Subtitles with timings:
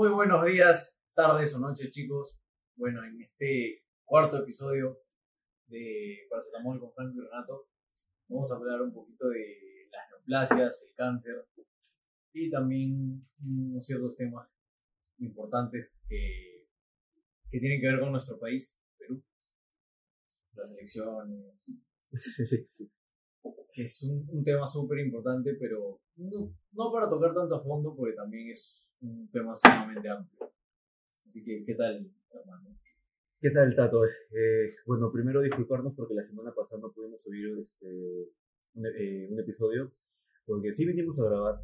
[0.00, 2.34] Muy buenos días, tardes o noches, chicos.
[2.74, 4.98] Bueno, en este cuarto episodio
[5.66, 7.68] de Paracetamol con Franco y Renato,
[8.26, 11.46] vamos a hablar un poquito de las neoplasias, el cáncer
[12.32, 14.50] y también unos ciertos temas
[15.18, 16.66] importantes que,
[17.50, 19.22] que tienen que ver con nuestro país, Perú.
[20.54, 21.74] Las elecciones,
[23.72, 27.94] que es un, un tema súper importante, pero no, no para tocar tanto a fondo,
[27.94, 30.50] porque también es un tema sumamente amplio.
[31.24, 32.76] Así que, ¿qué tal, hermano?
[33.40, 34.04] ¿Qué tal, Tato?
[34.04, 38.28] Eh, bueno, primero disculparnos porque la semana pasada no pudimos subir este,
[38.74, 39.92] un, eh, un episodio,
[40.44, 41.60] porque sí vinimos a grabar.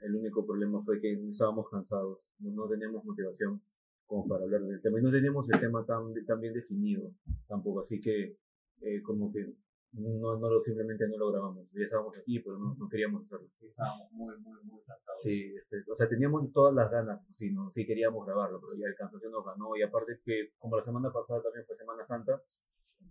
[0.00, 3.62] El único problema fue que estábamos cansados, no, teníamos motivación
[4.06, 7.10] como para hablar del tema y no teníamos el tema tan, tan bien definido
[7.48, 8.36] tampoco, así que
[8.80, 9.54] eh, como que
[9.92, 11.66] no, no lo, simplemente no lo grabamos.
[11.72, 13.48] Ya estábamos aquí, pero no, no queríamos hacerlo.
[13.60, 15.20] Estábamos muy, muy, muy cansados.
[15.22, 17.70] Sí, este, o sea, teníamos todas las ganas, sí, ¿no?
[17.72, 19.76] sí queríamos grabarlo, pero ya el cansancio nos ganó.
[19.76, 22.42] Y aparte que, como la semana pasada también fue Semana Santa,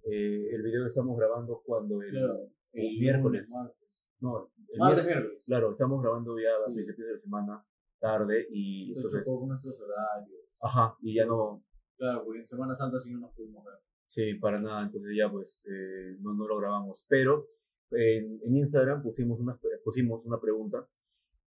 [0.04, 2.40] eh, el video lo estamos grabando cuando el, Claro,
[2.74, 3.50] el miércoles.
[3.52, 3.78] martes.
[4.20, 5.44] No, el Martes, miércoles.
[5.46, 6.72] Claro, estamos grabando ya Sí.
[6.72, 7.66] a principios de la semana,
[8.00, 10.42] tarde, y Entonces entonces, chocó con nuestros horarios.
[10.62, 11.64] ajá, y ya no,
[11.98, 13.76] Claro, porque en Semana Santa sí no nos pudimos ver.
[14.12, 17.06] Sí, para nada, entonces ya pues eh, no, no lo grabamos.
[17.08, 17.48] Pero
[17.92, 20.86] en, en Instagram pusimos una, pusimos una pregunta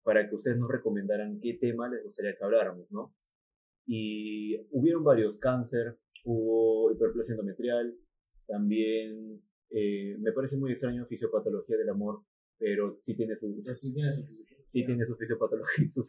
[0.01, 3.13] para que ustedes nos recomendaran qué tema les gustaría que habláramos, ¿no?
[3.85, 7.97] Y hubieron varios, cáncer, hubo hiperplasia endometrial,
[8.47, 12.21] también eh, me parece muy extraño fisiopatología del amor,
[12.57, 14.23] pero sí tiene su, Pero sí tiene su
[14.67, 16.03] sí tiene su fisiopatología, su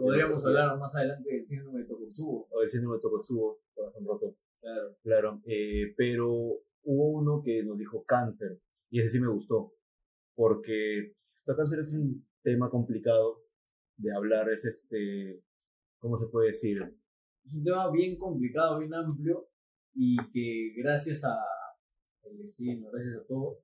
[0.00, 2.46] Podríamos hablar más adelante del síndrome de Tokotsubo.
[2.50, 4.36] O el síndrome de Tokotsubo, corazón roto.
[4.64, 4.96] Claro.
[5.02, 9.74] Claro, eh, pero hubo uno que nos dijo cáncer y ese sí me gustó
[10.34, 11.12] porque
[11.46, 13.42] el cáncer es un tema complicado
[13.98, 15.42] de hablar, es este,
[15.98, 16.78] ¿cómo se puede decir?
[17.44, 19.50] Es un tema bien complicado, bien amplio
[19.92, 21.36] y que gracias a
[22.22, 23.58] el destino, gracias a todo,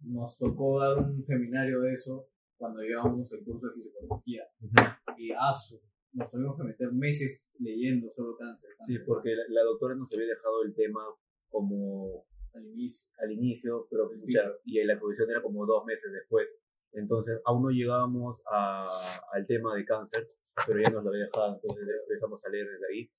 [0.00, 4.44] nos tocó dar un seminario de eso cuando llevábamos el curso de fisiopatología.
[5.18, 5.78] Y asu,
[6.12, 8.70] nos tuvimos que meter meses leyendo solo cáncer.
[8.80, 11.00] Sí, cáncer, porque cáncer, la, la doctora nos había dejado el tema
[11.48, 13.06] como al inicio.
[13.18, 14.32] al inicio, pero Sí.
[14.32, 16.58] pucha, y la comisión era como dos meses después.
[16.92, 18.88] Entonces, aún no llegábamos a,
[19.32, 20.28] al tema de cáncer,
[20.66, 23.10] pero ya nos lo había dejado, entonces empezamos a leer desde ahí.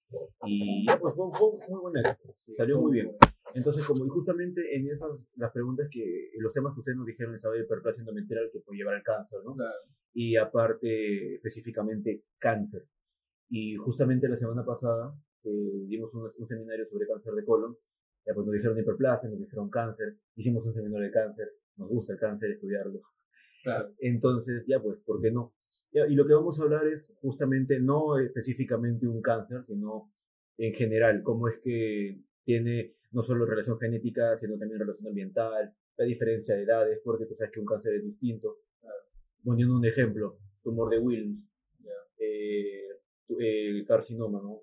[0.46, 2.20] Y ya, pues fue, fue muy buena,
[2.56, 3.18] salió muy bien.
[3.56, 7.36] Entonces, como y justamente en esas, las preguntas que, los temas que ustedes nos dijeron,
[7.36, 9.56] estaba hiperplasia endometrial que puede llevar al cáncer, ¿no?
[9.56, 9.72] Claro.
[10.14, 12.86] Y aparte, específicamente, cáncer.
[13.50, 17.78] Y justamente la semana pasada eh, dimos un, un seminario sobre cáncer de colon.
[18.26, 20.18] Ya pues nos dijeron hiperplasia, nos dijeron cáncer.
[20.36, 21.50] Hicimos un seminario de cáncer.
[21.78, 23.02] Nos gusta el cáncer, estudiarlo.
[23.64, 23.94] Claro.
[24.00, 25.54] Entonces, ya pues, ¿por qué no?
[25.92, 30.10] Y lo que vamos a hablar es justamente no específicamente un cáncer, sino
[30.58, 36.06] en general, cómo es que tiene no solo relación genética, sino también relación ambiental, la
[36.06, 38.58] diferencia de edades, porque tú sabes que un cáncer es distinto.
[39.44, 41.50] Poniendo un ejemplo, tumor de Wilms,
[41.80, 41.92] Ya.
[42.20, 42.88] eh,
[43.40, 44.62] eh, carcinoma, ¿no?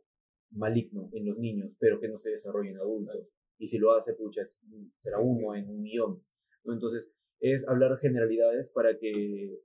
[0.52, 3.28] Maligno en los niños, pero que no se desarrolla en adultos.
[3.58, 4.58] Y si lo hace, pucha, es-
[5.02, 6.22] será uno en un millón.
[6.64, 6.72] ¿no?
[6.74, 7.06] Entonces,
[7.41, 9.58] es hablar generalidades para que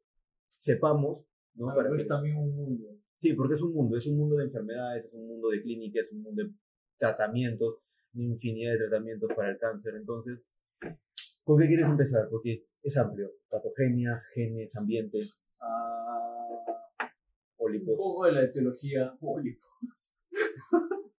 [0.58, 1.68] sepamos, ¿no?
[1.68, 2.88] Para es que- también un mundo.
[3.18, 6.02] Sí, porque es un mundo, es un mundo de enfermedades, es un mundo de clínica,
[6.02, 6.52] es un mundo de
[6.97, 7.78] tratamientos,
[8.14, 9.96] infinidad de tratamientos para el cáncer.
[9.96, 10.40] Entonces,
[11.46, 12.28] ¿con qué quieres empezar?
[12.30, 15.20] Porque es amplio, patogenia, genes, ambiente,
[15.60, 17.08] Ah, un
[17.58, 17.96] pólipos.
[17.98, 19.16] poco de la etiología.
[19.20, 20.20] Pólipos.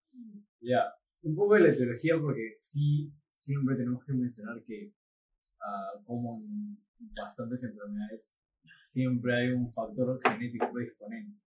[0.61, 0.85] ya,
[1.23, 4.93] un poco de la etiología porque sí, siempre tenemos que mencionar que,
[5.61, 6.79] ah, como en
[7.17, 8.37] bastantes enfermedades,
[8.85, 11.41] siempre hay un factor genético predisponente.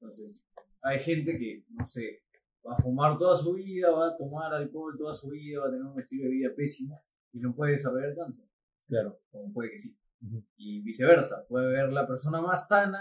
[0.00, 0.40] Entonces,
[0.84, 2.22] hay gente que, no sé,
[2.66, 5.70] va a fumar toda su vida, va a tomar alcohol toda su vida, va a
[5.70, 8.46] tener un estilo de vida pésimo y no puede desarrollar cáncer,
[8.86, 9.20] Claro.
[9.30, 9.96] como puede que sí
[10.56, 11.44] y viceversa.
[11.48, 13.00] Puede ver la persona más sana,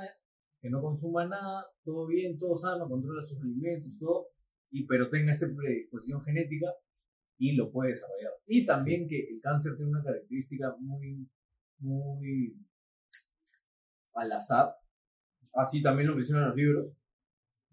[0.60, 4.28] que no consuma nada, todo bien, todo sano, controla sus alimentos, todo,
[4.70, 6.68] y, pero tenga esta predisposición genética
[7.38, 8.32] y lo puede desarrollar.
[8.46, 11.28] Y también que el cáncer tiene una característica muy,
[11.80, 12.56] muy
[14.14, 14.76] al azar,
[15.54, 16.94] así también lo mencionan los libros,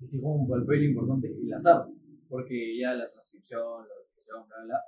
[0.00, 1.86] y sí juega un papel importante el azar,
[2.28, 4.80] porque ya la transcripción, la replicación, bla, bla,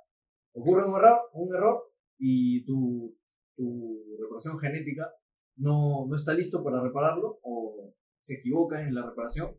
[0.53, 3.15] ocurre un error, un error y tu,
[3.55, 5.11] tu reparación genética
[5.57, 9.55] no, no está listo para repararlo o se equivoca en la reparación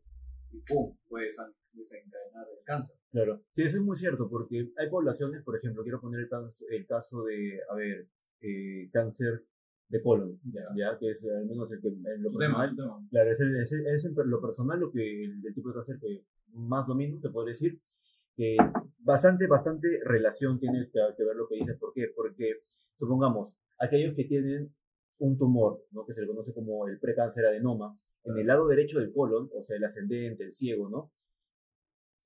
[0.50, 0.96] y ¡pum!
[1.08, 2.96] puede san- desencadenar el cáncer.
[3.10, 6.64] Claro, sí, eso es muy cierto, porque hay poblaciones, por ejemplo, quiero poner el caso,
[6.70, 8.08] el caso de, a ver,
[8.40, 9.44] eh, cáncer
[9.88, 10.62] de colon, Ya.
[10.76, 13.08] ya que es al menos el que en lo Tu tema, personal, tu tema.
[13.10, 15.74] Claro, es, el- es, el- es en lo personal lo que el, el tipo de
[15.74, 16.24] cáncer que
[16.54, 17.80] más domino, te puedo decir,
[18.36, 18.56] que
[19.02, 21.76] bastante, bastante relación tiene que, ver lo que dices.
[21.78, 22.08] ¿Por qué?
[22.14, 22.62] Porque,
[22.96, 24.74] supongamos, aquellos que tienen
[25.18, 26.04] un tumor, ¿no?
[26.04, 29.62] que se le conoce como el precáncer adenoma, en el lado derecho del colon, o
[29.62, 31.12] sea, el ascendente, el ciego, ¿no?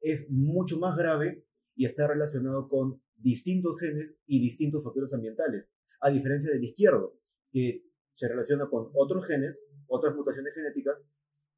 [0.00, 1.44] Es mucho más grave
[1.75, 7.19] y está relacionado con distintos genes y distintos factores ambientales, a diferencia del izquierdo,
[7.50, 7.82] que
[8.12, 11.02] se relaciona con otros genes, otras mutaciones genéticas,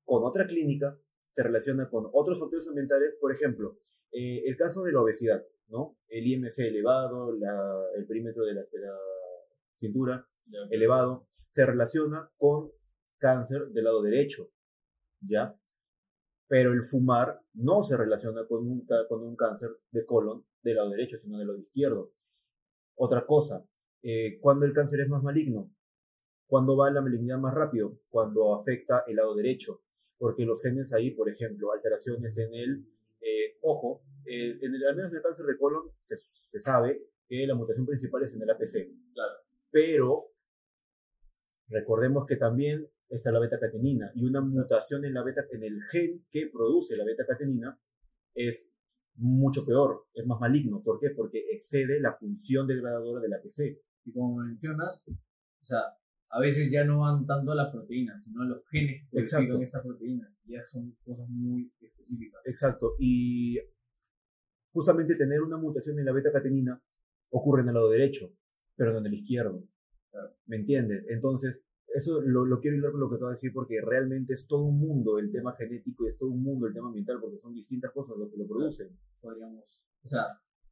[0.04, 0.98] con otra clínica,
[1.28, 3.78] se relaciona con otros factores ambientales, por ejemplo,
[4.12, 5.96] eh, el caso de la obesidad, ¿no?
[6.08, 8.94] El IMC elevado, la- el perímetro de la, de la
[9.74, 10.26] cintura
[10.70, 12.70] elevado, se relaciona con
[13.18, 14.50] cáncer del lado derecho,
[15.20, 15.54] ¿ya?
[16.46, 20.76] Pero el fumar no se relaciona con un, ca- con un cáncer de colon del
[20.76, 22.12] lado derecho, sino del lado izquierdo.
[22.96, 23.64] Otra cosa,
[24.02, 25.70] eh, cuando el cáncer es más maligno,
[26.46, 29.82] cuando va la malignidad más rápido, cuando afecta el lado derecho,
[30.16, 32.86] porque los genes ahí, por ejemplo, alteraciones en el
[33.20, 37.02] eh, ojo, eh, en el, al menos en el cáncer de colon se, se sabe
[37.28, 39.34] que la mutación principal es en el APC, Claro.
[39.70, 40.32] pero
[41.68, 46.26] recordemos que también está la beta-catenina y una mutación en, la beta, en el gen
[46.30, 47.78] que produce la beta-catenina
[48.34, 48.70] es
[49.16, 50.82] mucho peor, es más maligno.
[50.82, 51.10] ¿Por qué?
[51.10, 53.80] Porque excede la función degradadora del APC.
[54.04, 55.82] Y como mencionas, o sea,
[56.30, 59.62] a veces ya no van tanto a las proteínas, sino a los genes que codifican
[59.62, 60.30] estas proteínas.
[60.44, 62.46] Ya son cosas muy específicas.
[62.46, 62.94] Exacto.
[62.98, 63.58] Y
[64.72, 66.82] justamente tener una mutación en la beta-catenina
[67.30, 68.32] ocurre en el lado derecho,
[68.76, 69.66] pero no en el izquierdo.
[70.10, 70.34] Claro.
[70.46, 71.04] ¿Me entiendes?
[71.08, 71.62] Entonces,
[71.94, 74.64] eso lo, lo quiero hilar con lo que acabo de decir porque realmente es todo
[74.64, 77.54] un mundo el tema genético y es todo un mundo el tema ambiental porque son
[77.54, 78.88] distintas cosas lo que lo producen.
[79.20, 80.26] Podríamos, o sea,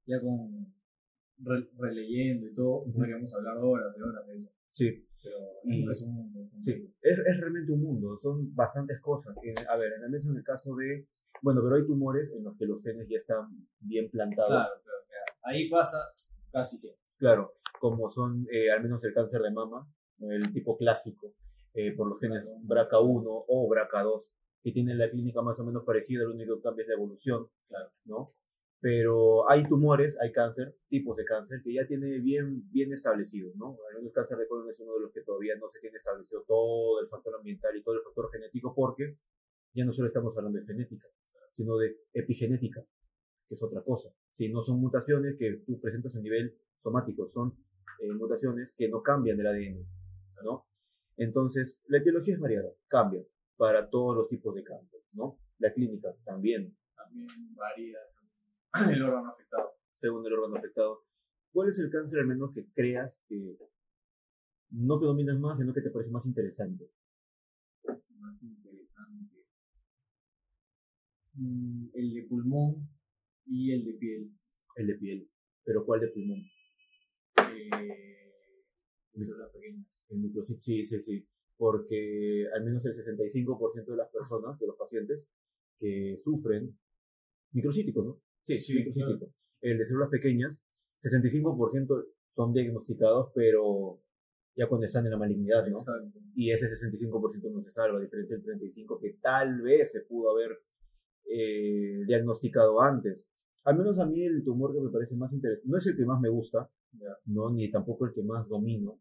[0.06, 0.74] ya con
[1.38, 4.50] re- releyendo y todo, podríamos hablar horas de horas de eso.
[4.76, 6.50] Sí, Pero Y- es un mundo.
[6.58, 6.94] sí.
[7.00, 9.34] Es, es realmente un mundo, son bastantes cosas.
[9.42, 11.08] Eh, a ver, al menos en el caso de...
[11.42, 13.48] Bueno, pero hay tumores en los que los genes ya están
[13.80, 14.50] bien plantados.
[14.50, 15.24] Claro, claro, claro.
[15.44, 15.96] Ahí pasa
[16.52, 17.02] casi siempre.
[17.18, 19.90] Claro, como son eh, al menos el cáncer de mama,
[20.20, 21.34] el tipo clásico,
[21.74, 24.30] eh, por los genes BRCA1 o BRCA2,
[24.62, 27.48] que tienen la clínica más o menos parecida, lo único que cambia es la evolución,
[27.68, 27.90] Claro.
[28.04, 28.32] ¿no?
[28.80, 33.78] Pero hay tumores, hay cáncer, tipos de cáncer que ya tiene bien, bien establecido, ¿no?
[33.98, 37.00] El cáncer de colon es uno de los que todavía no se tiene establecido todo
[37.00, 39.18] el factor ambiental y todo el factor genético, porque
[39.74, 41.08] ya no solo estamos hablando de genética,
[41.52, 42.86] sino de epigenética,
[43.48, 44.10] que es otra cosa.
[44.30, 47.56] Si no son mutaciones que tú presentas a nivel somático, son
[48.00, 49.86] eh, mutaciones que no cambian el ADN,
[50.44, 50.66] ¿no?
[51.16, 53.24] Entonces, la etiología es variada, cambia
[53.56, 55.38] para todos los tipos de cáncer, ¿no?
[55.58, 57.98] La clínica también, También varía
[58.92, 59.72] el órgano afectado.
[59.94, 61.04] según el órgano afectado.
[61.52, 63.56] ¿Cuál es el cáncer al menos que creas que
[64.70, 66.90] no te dominas más, sino que te parece más interesante?
[68.18, 69.36] Más interesante.
[71.34, 72.88] Mm, el de pulmón
[73.46, 74.32] y el de piel.
[74.76, 75.30] El de piel.
[75.64, 76.40] ¿Pero cuál de pulmón?
[77.38, 78.34] Eh,
[79.16, 79.86] células pequeñas.
[80.08, 81.26] El microcit, sí, sí, sí.
[81.56, 85.26] Porque al menos el 65% de las personas, de los pacientes
[85.78, 86.78] que sufren,
[87.52, 88.25] microcítico, ¿no?
[88.46, 89.32] Sí, Sí, microcítico.
[89.60, 90.60] El de células pequeñas,
[91.02, 94.00] 65% son diagnosticados, pero
[94.54, 95.76] ya cuando están en la malignidad, ¿no?
[95.76, 96.18] Exacto.
[96.34, 100.30] Y ese 65% no se salva, a diferencia del 35% que tal vez se pudo
[100.30, 100.58] haber
[101.24, 103.26] eh, diagnosticado antes.
[103.64, 106.04] Al menos a mí el tumor que me parece más interesante, no es el que
[106.04, 106.70] más me gusta,
[107.26, 109.00] no, ni tampoco el que más domino,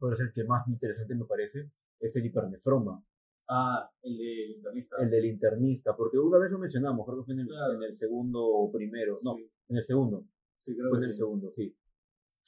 [0.00, 1.70] pero es el que más interesante me parece,
[2.00, 3.04] es el hipernefroma,
[3.48, 4.96] Ah, el del internista.
[5.00, 7.74] el del internista, porque una vez lo mencionamos, creo que fue en el, Claro.
[7.74, 10.26] en el segundo o primero, no, Sí, en el segundo,
[10.58, 11.18] sí, creo fue en que el sí.
[11.18, 11.76] segundo, sí,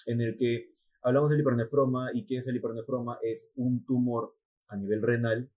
[0.06, 0.70] en el que
[1.02, 4.34] hablamos del hipernefroma y qué es el hipernefroma, es un tumor
[4.66, 5.50] a nivel renal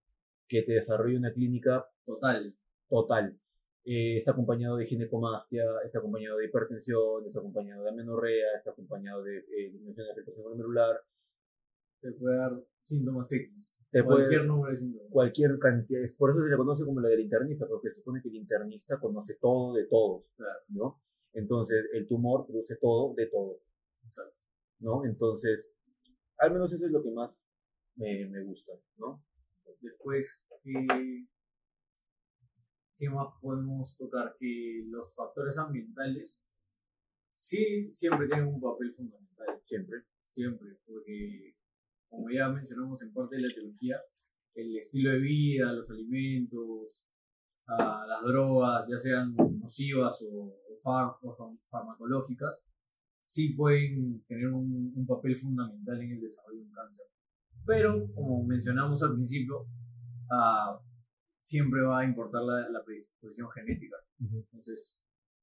[0.47, 2.55] que te desarrolla una clínica Total.
[2.89, 3.37] total.
[3.83, 9.23] Eh, está acompañado de ginecomastia, está acompañado de hipertensión, está acompañado de amenorrea, está acompañado
[9.23, 11.01] de eh, disminución de afectación glomerular,
[11.99, 13.77] Te puede dar síntomas X.
[13.91, 15.07] Te puede- Cualquier número de síntomas.
[15.11, 16.01] cualquier cantidad.
[16.01, 18.35] es- Por eso se le conoce como la del internista, porque se supone que el
[18.35, 20.59] internista conoce todo de todos, Claro.
[20.69, 21.01] ¿no?
[21.33, 23.61] Entonces, el tumor produce todo de todo,
[24.05, 24.35] Exacto.
[24.79, 25.05] ¿no?
[25.05, 25.71] Entonces,
[26.37, 27.41] al menos eso es lo que más
[27.95, 29.23] me, me gusta, ¿no?
[29.81, 31.25] Después, ¿qué,
[32.97, 34.35] ¿qué más podemos tocar?
[34.39, 36.45] Que los factores ambientales
[37.31, 39.59] sí siempre tienen un papel fundamental.
[39.61, 40.03] Siempre.
[40.23, 40.77] Siempre.
[40.85, 41.55] Porque,
[42.11, 43.95] como ya mencionamos en parte de la teología,
[44.53, 47.03] el estilo de vida, los alimentos,
[47.67, 52.61] las drogas, ya sean nocivas o, o far- o far- farmacológicas,
[53.21, 57.05] sí pueden tener un, un papel fundamental en el desarrollo de un cáncer.
[57.65, 59.67] Pero, como mencionamos al principio,
[60.31, 60.77] ah,
[61.43, 63.95] siempre va a importar la, la predisposición genética.
[64.19, 64.99] Entonces,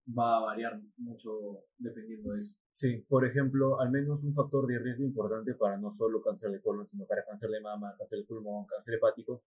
[0.07, 1.31] va a variar mucho
[1.79, 2.57] dependiendo de eso.
[2.79, 6.61] Sí, por ejemplo, al menos un factor de riesgo importante para no solo cáncer de
[6.61, 9.43] colon, sino para cáncer de mama, cáncer de pulmón, cáncer hepático,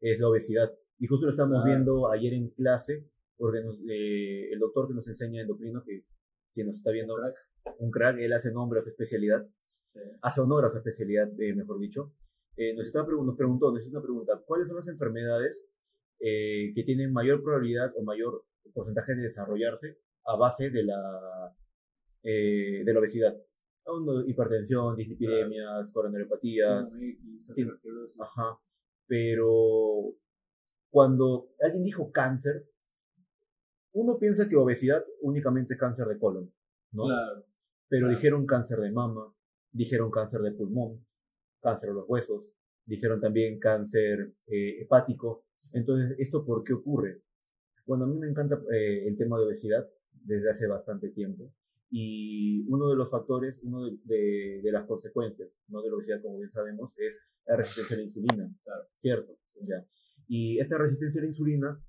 [0.00, 0.68] es la obesidad.
[0.98, 5.42] Y justo lo estamos viendo ayer en clase, porque eh, el doctor que nos enseña
[5.42, 6.02] endocrino, que
[6.50, 7.36] si nos está viendo, un crack,
[7.78, 9.46] un crack él hace nombre a su especialidad,
[10.20, 12.12] hace honor a su especialidad, eh, mejor dicho,
[12.56, 15.64] eh, nos, está, nos preguntó, nos hizo una pregunta, ¿cuáles son las enfermedades
[16.18, 21.52] que tienen mayor probabilidad o mayor porcentaje de desarrollarse a base de la
[22.22, 23.36] eh, de la obesidad.
[24.26, 26.92] Hipertensión, dislipidemias, coronariopatías.
[27.40, 27.66] Sí,
[28.18, 28.58] ajá.
[29.06, 30.14] Pero
[30.90, 32.68] cuando alguien dijo cáncer,
[33.92, 36.52] uno piensa que obesidad únicamente es cáncer de colon,
[36.92, 37.04] ¿no?
[37.04, 37.44] Claro.
[37.88, 39.34] Pero dijeron cáncer de mama,
[39.70, 41.04] dijeron cáncer de pulmón,
[41.60, 42.52] cáncer de los huesos,
[42.86, 45.44] dijeron también cáncer eh, hepático.
[45.72, 47.22] Entonces, ¿esto por qué ocurre?
[47.86, 51.52] Bueno, a mí me encanta eh, el tema de obesidad desde hace bastante tiempo.
[51.94, 55.82] Y uno de los factores, uno de, de, las consecuencias ¿no?
[55.82, 58.54] de la obesidad, como bien sabemos, es la resistencia a la insulina,
[58.94, 59.36] ¿cierto?
[59.60, 59.86] Ya.
[60.26, 61.84] Y esta resistencia a la insulina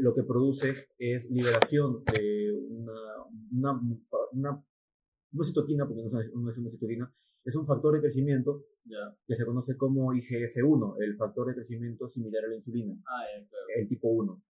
[0.00, 2.92] lo que produce es liberación de una,
[3.52, 3.80] una,
[4.32, 4.64] una,
[5.32, 7.12] una citoquina, porque no es una citoquina,
[7.44, 8.66] es un factor de crecimiento
[9.26, 13.24] que se conoce como IGF-1, el factor de crecimiento similar a la insulina, ah,
[13.76, 14.42] el tipo 1.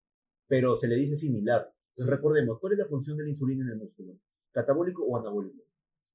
[0.48, 1.72] Pero se le dice similar.
[1.90, 4.18] Entonces recordemos, ¿cuál es la función de la insulina en el músculo?
[4.52, 5.64] ¿Catabólico o anabólico?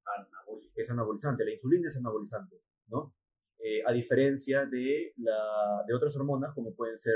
[0.06, 0.74] Anabólico.
[0.75, 3.15] Es anabolizante, la insulina es anabolizante, ¿no?
[3.60, 7.15] Eh, a diferencia de, la, de otras hormonas, como pueden ser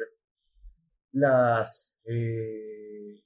[1.12, 1.98] las...
[2.06, 3.22] Eh,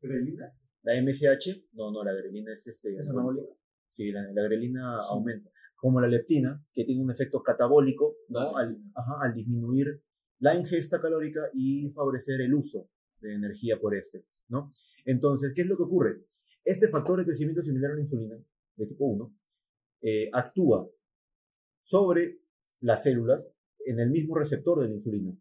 [0.00, 0.48] ¿Grelina?
[0.82, 2.96] La MSH, no, no, la grelina es este...
[2.96, 3.52] ¿Es anabólica?
[3.90, 5.50] Sí, la, grelina aumenta.
[5.76, 8.56] Como la leptina, que tiene un efecto catabólico, ¿no?
[8.56, 10.02] Al, ajá, al disminuir
[10.38, 12.88] la ingesta calórica y favorecer el uso
[13.20, 14.72] de energía por este, ¿no?
[15.04, 16.24] Entonces, ¿qué es lo que ocurre?
[16.64, 18.36] Este factor de crecimiento similar a la insulina,
[18.76, 19.34] de tipo 1,
[20.02, 20.88] eh, actúa
[21.84, 22.40] sobre
[22.80, 23.52] las células
[23.84, 25.36] en el mismo receptor de la insulina.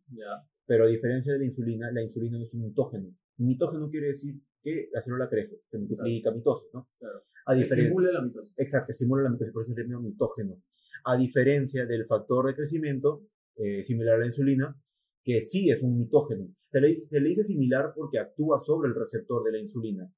[0.65, 3.15] Pero a diferencia de la insulina, la insulina no es un mitógeno.
[3.37, 6.89] Mitógeno quiere decir que la célula crece, se multiplica, mitosis, ¿no?
[6.99, 7.23] Claro.
[7.45, 8.53] A estimula la mitosis.
[8.57, 10.61] Exacto, estimula la mitosis, por eso es el término mitógeno.
[11.05, 14.75] A diferencia del factor de crecimiento eh, similar a la insulina,
[15.23, 16.53] que sí es un mitógeno.
[16.71, 20.11] Se le, se le dice similar porque actúa sobre el receptor de la insulina.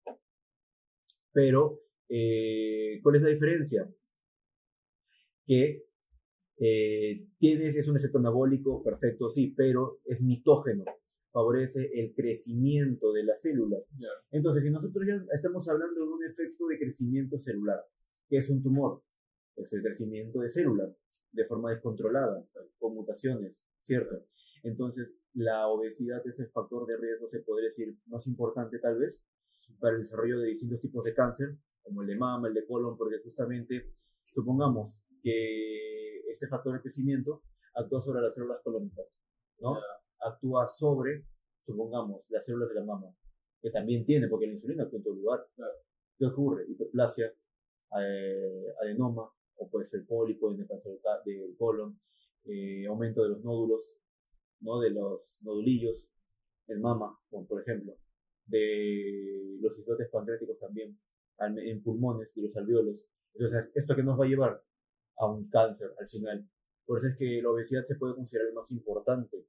[1.33, 3.89] Pero, eh, ¿cuál es la diferencia?
[5.45, 5.85] Que
[6.57, 10.85] eh, tienes, es un efecto anabólico, perfecto, sí, pero es mitógeno,
[11.31, 13.81] favorece el crecimiento de las células.
[14.31, 17.83] Entonces, si nosotros ya estamos hablando de un efecto de crecimiento celular,
[18.29, 19.01] que es un tumor,
[19.55, 20.99] es el crecimiento de células
[21.31, 22.45] de forma descontrolada,
[22.77, 24.23] con mutaciones, ¿cierto?
[24.63, 29.23] Entonces, la obesidad es el factor de riesgo, se podría decir, más importante tal vez,
[29.79, 32.97] para el desarrollo de distintos tipos de cáncer, como el de mama, el de colon,
[32.97, 39.21] porque justamente supongamos que este factor de crecimiento actúa sobre las células colónicas,
[39.59, 39.77] ¿no?
[40.19, 41.25] Actúa sobre,
[41.61, 43.07] supongamos, las células de la mama,
[43.61, 45.47] que también tiene, porque la insulina actúa en todo lugar.
[46.17, 46.65] ¿Qué ocurre?
[46.67, 47.33] Hiperplasia,
[47.99, 51.99] eh, adenoma, o puede ser pólipo en el cáncer del colon,
[52.45, 53.95] eh, aumento de los nódulos,
[54.61, 54.79] ¿no?
[54.79, 56.07] De los nodulillos,
[56.67, 57.95] el mama, como por ejemplo
[58.51, 60.97] de los islotes pancreáticos también,
[61.39, 63.03] en pulmones y los alveolos.
[63.33, 64.63] Entonces, ¿esto que nos va a llevar?
[65.17, 66.47] A un cáncer al final.
[66.85, 69.45] Por eso es que la obesidad se puede considerar más importante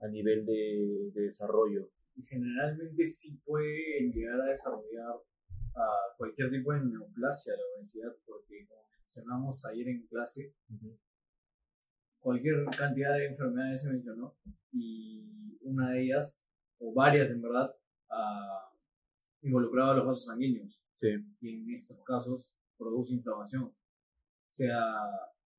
[0.00, 1.90] a nivel de, desarrollo.
[2.14, 5.16] Y generalmente sí puede llegar a desarrollar
[5.74, 10.54] a cualquier tipo de neoplasia la obesidad, porque como mencionamos ayer en clase,
[12.18, 14.36] cualquier cantidad de enfermedades se mencionó
[14.72, 16.44] y una de ellas,
[16.78, 17.74] o varias en verdad,
[18.10, 18.76] uh,
[19.42, 20.80] involucrado a los vasos sanguíneos.
[20.94, 21.08] Sí.
[21.40, 23.74] Y en estos casos produce inflamación,
[24.48, 24.96] sea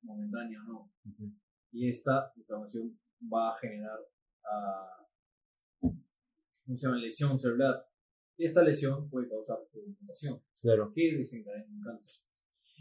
[0.02, 0.92] momentánea o no.
[1.72, 4.00] Y esta inflamación va a generar
[4.44, 5.00] uh,
[6.76, 6.98] llama?
[6.98, 7.86] lesión celular.
[8.38, 9.58] Y esta lesión puede causar
[10.00, 10.42] mutación.
[10.62, 10.92] Claro.
[10.94, 12.26] Que desencadena un cáncer.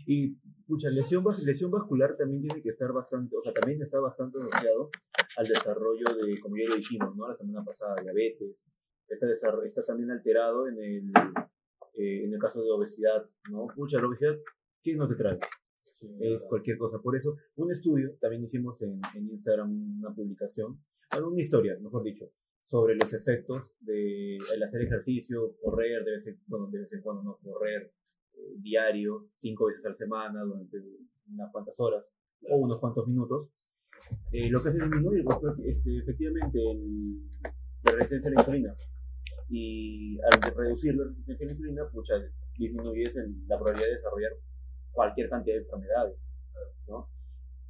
[0.06, 4.38] Y, pucha, lesión, lesión vascular también tiene que estar bastante, o sea, también está bastante
[4.38, 4.90] asociado
[5.36, 7.26] al desarrollo de, como ya lo dijimos, ¿no?
[7.26, 8.68] La semana pasada, diabetes,
[9.08, 9.26] está,
[9.64, 11.08] está también alterado en el,
[11.94, 13.66] eh, en el caso de obesidad, ¿no?
[13.76, 14.36] Mucha obesidad,
[14.82, 15.38] ¿qué no te trae?
[16.20, 17.00] es cualquier cosa.
[17.00, 20.80] Por eso, un estudio, también hicimos en, en Instagram una publicación,
[21.20, 22.30] una historia, mejor dicho,
[22.64, 27.00] sobre los efectos de el hacer ejercicio, correr, de vez en, bueno, de vez en
[27.00, 27.92] cuando no correr,
[28.34, 30.76] eh, diario, cinco veces a la semana, durante
[31.32, 32.04] unas cuantas horas,
[32.48, 33.48] o unos cuantos minutos,
[34.32, 35.24] eh, lo que hace es disminuir
[35.64, 37.22] este, efectivamente el,
[37.82, 38.76] la resistencia a la insulina.
[39.48, 42.14] Y al reducir la resistencia a la insulina, pucha,
[42.56, 44.32] disminuyes la probabilidad de desarrollar
[44.92, 46.30] cualquier cantidad de enfermedades.
[46.86, 47.08] ¿no?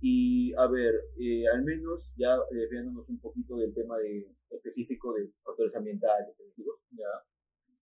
[0.01, 5.31] Y a ver, eh, al menos ya desviándonos un poquito del tema de, específico de
[5.41, 6.37] factores ambientales,
[6.91, 7.07] ya,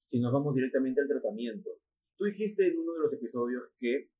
[0.04, 1.70] si nos vamos directamente al tratamiento.
[2.16, 4.10] Tú dijiste en uno de los episodios que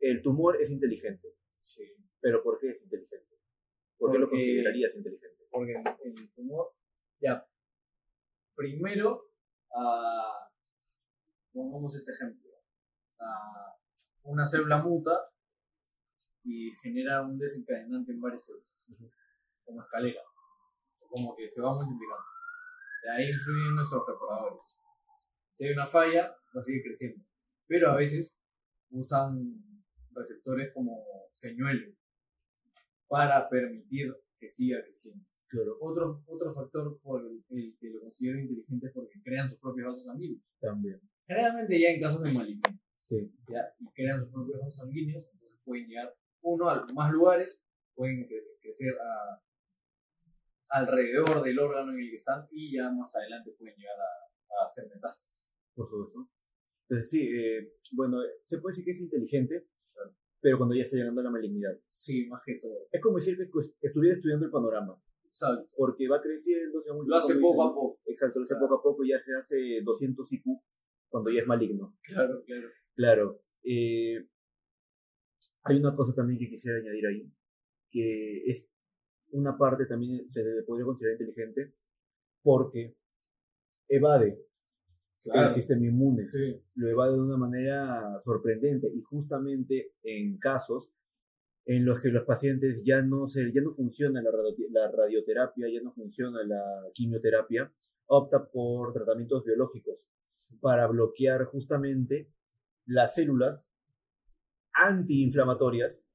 [0.00, 1.28] el tumor es inteligente.
[1.60, 1.84] Sí.
[2.20, 3.38] Pero ¿por qué es inteligente?
[3.96, 5.46] ¿Por qué lo considerarías inteligente?
[5.50, 5.74] Porque
[6.04, 6.72] el, tumor,
[7.20, 7.46] ya,
[8.54, 9.30] primero,
[9.70, 10.50] uh,
[11.52, 12.50] pongamos este ejemplo,
[13.18, 15.12] uh, una célula muta
[16.44, 18.70] y genera un desencadenante en varias células,
[19.64, 20.22] como escalera,
[20.98, 22.24] como que se va multiplicando.
[23.02, 24.76] De ahí influyen nuestros reparadores.
[25.52, 27.24] Si hay una falla, va a seguir creciendo.
[27.66, 28.38] Pero a veces
[28.90, 29.62] usan
[30.12, 31.94] receptores como señuelo
[33.08, 35.29] para permitir que siga creciendo.
[35.50, 35.76] Claro.
[35.80, 40.04] Otro, otro factor por el, que lo considero inteligente es porque crean sus propios vasos
[40.04, 40.42] sanguíneos.
[40.60, 41.00] También.
[41.26, 42.74] Generalmente ya en casos de malignidad.
[43.00, 43.32] Sí.
[43.48, 43.74] ¿ya?
[43.80, 47.60] Y crean sus propios vasos sanguíneos, entonces pueden llegar uno a más lugares,
[47.94, 48.28] pueden
[48.60, 49.42] crecer a,
[50.68, 54.66] alrededor del órgano en el que están y ya más adelante pueden llegar a, a
[54.66, 55.52] hacer metástasis.
[55.74, 56.30] Por supuesto.
[56.88, 59.66] Entonces, sí, eh, bueno, se puede decir que es inteligente,
[60.40, 61.78] pero cuando ya está llegando a la malignidad.
[61.88, 62.88] Sí, más que todo.
[62.90, 65.00] Es como decir que pues, estuviera estudiando el panorama.
[65.30, 65.68] Exacto.
[65.76, 66.80] Porque va creciendo.
[66.82, 68.00] Según lo hace poco a poco.
[68.04, 70.44] Exacto, lo hace poco a poco, ya se hace 200 IQ
[71.08, 71.96] cuando ya es maligno.
[72.02, 72.68] Claro, claro.
[72.94, 73.42] Claro.
[73.62, 74.26] Eh,
[75.62, 77.32] hay una cosa también que quisiera añadir ahí,
[77.90, 78.70] que es
[79.32, 81.74] una parte también se le podría considerar inteligente
[82.42, 82.96] porque
[83.88, 84.42] evade
[85.24, 86.22] el sistema inmune.
[86.76, 90.90] Lo evade de una manera sorprendente y justamente en casos
[91.66, 94.30] en los que los pacientes ya no, se, ya no funciona la,
[94.70, 96.62] la radioterapia, ya no funciona la
[96.94, 97.72] quimioterapia,
[98.06, 100.06] opta por tratamientos biológicos
[100.60, 102.32] para bloquear justamente
[102.86, 103.72] las células
[104.72, 106.06] antiinflamatorias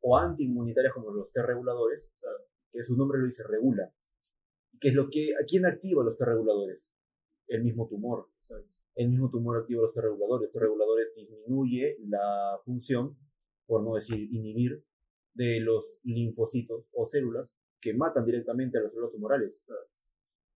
[0.00, 2.12] o antiinmunitarias como los T reguladores,
[2.70, 3.92] que su nombre lo dice regula.
[4.80, 6.92] ¿Qué es lo que, ¿A quién activa los T reguladores?
[7.46, 8.28] El mismo tumor.
[8.94, 10.50] El mismo tumor activa los T reguladores.
[10.50, 13.16] T reguladores disminuye la función,
[13.66, 14.82] por no decir inhibir,
[15.34, 19.62] de los linfocitos o células que matan directamente a las células tumorales.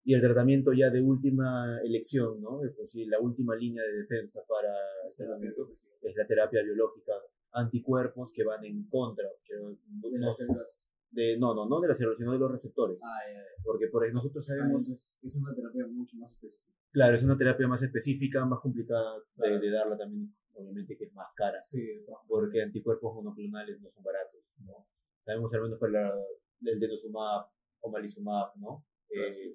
[0.04, 2.60] Y el tratamiento ya de última elección, ¿no?
[2.76, 4.72] Pues, la última línea de defensa para
[5.06, 5.70] el tratamiento
[6.02, 7.12] es la terapia biológica
[7.52, 10.90] anticuerpos que van en contra de las células.
[11.10, 13.00] De, no, no, no de las células, sino de los receptores.
[13.02, 13.18] Ah,
[13.64, 14.88] Porque por nosotros sabemos...
[14.88, 16.72] es, una terapia mucho más específica.
[16.90, 21.28] Claro, es una terapia más específica, más complicada de, darla también, obviamente que es más
[21.34, 21.62] cara.
[21.64, 24.86] Sí, porque anticuerpos monoclonales no son baratos, ¿no?
[25.24, 26.14] Sabemos al menos para
[26.62, 27.46] el denosumab
[27.80, 28.84] o malizumab, ¿no?
[29.10, 29.50] Eh,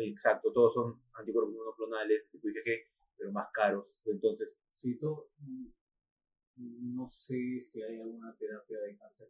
[0.00, 4.00] exacto, todos son anticuerpos monoclonales, tipo IgG, pero más caros.
[4.04, 5.30] Entonces, sí, todo,
[6.56, 9.28] no sé si hay alguna terapia de cáncer,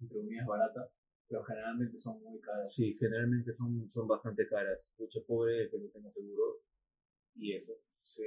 [0.00, 0.90] entre comillas, barata,
[1.28, 2.72] pero generalmente son muy caras.
[2.72, 4.92] Sí, generalmente son, son bastante caras.
[4.98, 6.60] Mucho pobre que no tenga seguro.
[7.34, 7.72] Y eso.
[8.02, 8.22] Sí.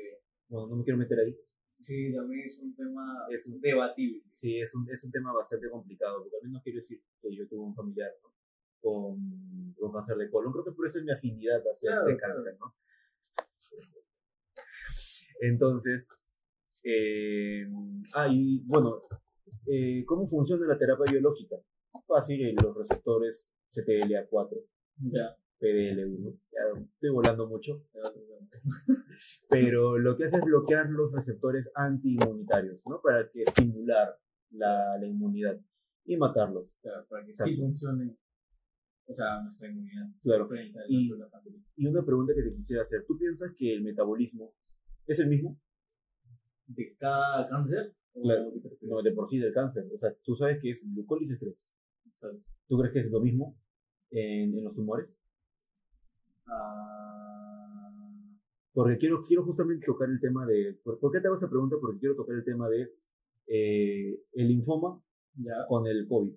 [0.49, 1.37] Bueno, no me quiero meter ahí.
[1.77, 4.23] Sí, también es un tema es un, debatible.
[4.29, 7.47] Sí, es un, es un tema bastante complicado, porque también no quiero decir que yo
[7.47, 8.11] tuve un familiar
[8.81, 10.51] con, con, cáncer de colon.
[10.51, 12.75] Creo que por eso es mi afinidad hacia este cáncer, ¿no?
[15.39, 16.07] Entonces,
[16.83, 17.67] eh,
[18.13, 19.03] ah, y bueno,
[19.67, 21.57] eh, ¿cómo funciona la terapia biológica?
[22.07, 24.63] Fácil, los receptores CTLA4,
[25.11, 25.37] ya.
[25.59, 27.83] PDL1, ya estoy volando mucho,
[29.49, 33.01] pero lo que hace es bloquear los receptores antiinmunitarios, ¿no?
[33.01, 34.19] Para que estimular
[34.51, 35.59] la, la inmunidad
[36.05, 36.75] y matarlos.
[37.09, 38.17] para que sí funcione
[39.09, 40.05] o sea, nuestra inmunidad.
[40.21, 40.49] Claro.
[40.89, 41.09] Y,
[41.77, 44.53] y, una pregunta que te quisiera hacer, ¿tú piensas que el metabolismo
[45.05, 45.57] es el mismo?
[46.67, 47.95] de cada cáncer?
[48.13, 49.85] Claro, no, de por sí del cáncer.
[49.93, 51.73] O sea, tú sabes que es glucólisis 3.
[52.07, 52.43] Exacto.
[52.67, 53.57] ¿Tú crees que es lo mismo
[54.09, 55.19] en, en los tumores?
[58.73, 60.79] Porque quiero, quiero justamente tocar el tema de...
[60.83, 61.77] ¿por, qué te hago esta pregunta?
[61.81, 62.93] Porque quiero tocar el tema de
[63.47, 65.01] eh, el linfoma
[65.35, 65.65] ya.
[65.67, 66.35] con el COVID.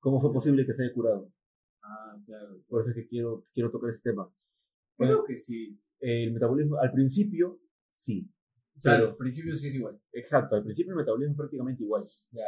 [0.00, 1.32] ¿Cómo fue posible que se haya curado?
[1.82, 2.62] Ah, claro.
[2.68, 4.32] Por eso es que quiero, quiero tocar ese tema.
[4.96, 5.80] Creo que sí.
[6.00, 7.58] El metabolismo, al principio,
[7.90, 8.30] sí.
[8.80, 10.00] Claro, al principio sí es igual.
[10.12, 12.06] Exacto, al principio el metabolismo es prácticamente igual.
[12.30, 12.44] Ya.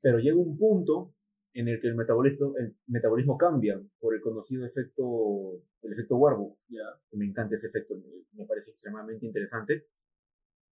[0.00, 1.13] Pero llega un punto
[1.54, 6.56] en el que el metabolismo, el metabolismo cambia por el conocido efecto, el efecto Warburg.
[6.68, 6.82] Ya.
[7.12, 7.94] Me encanta ese efecto,
[8.32, 9.86] me, parece extremadamente interesante,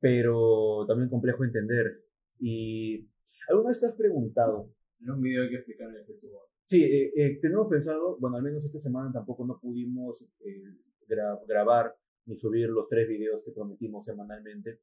[0.01, 2.05] pero también complejo de entender.
[2.38, 3.09] Y
[3.49, 4.71] ¿Alguna vez te has preguntado?
[5.01, 6.51] En un video hay que explicar el efecto Warburg.
[6.64, 11.40] Sí, eh, eh, tenemos pensado, bueno, al menos esta semana tampoco no pudimos eh, gra-
[11.47, 11.95] grabar
[12.27, 14.81] ni subir los tres videos que prometimos semanalmente,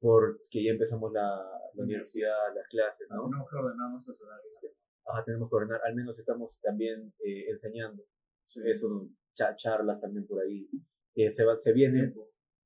[0.00, 1.38] porque ya empezamos la,
[1.74, 3.24] la universidad, las clases, ¿no?
[3.28, 4.54] Tenemos que ordenar nuestros horarios.
[5.08, 8.02] Ajá, tenemos que ordenar, al menos estamos también eh, enseñando,
[8.46, 8.60] Sí.
[8.64, 10.68] eso, cha- charlas también por ahí.
[11.14, 12.14] Eh, se, va, se viene,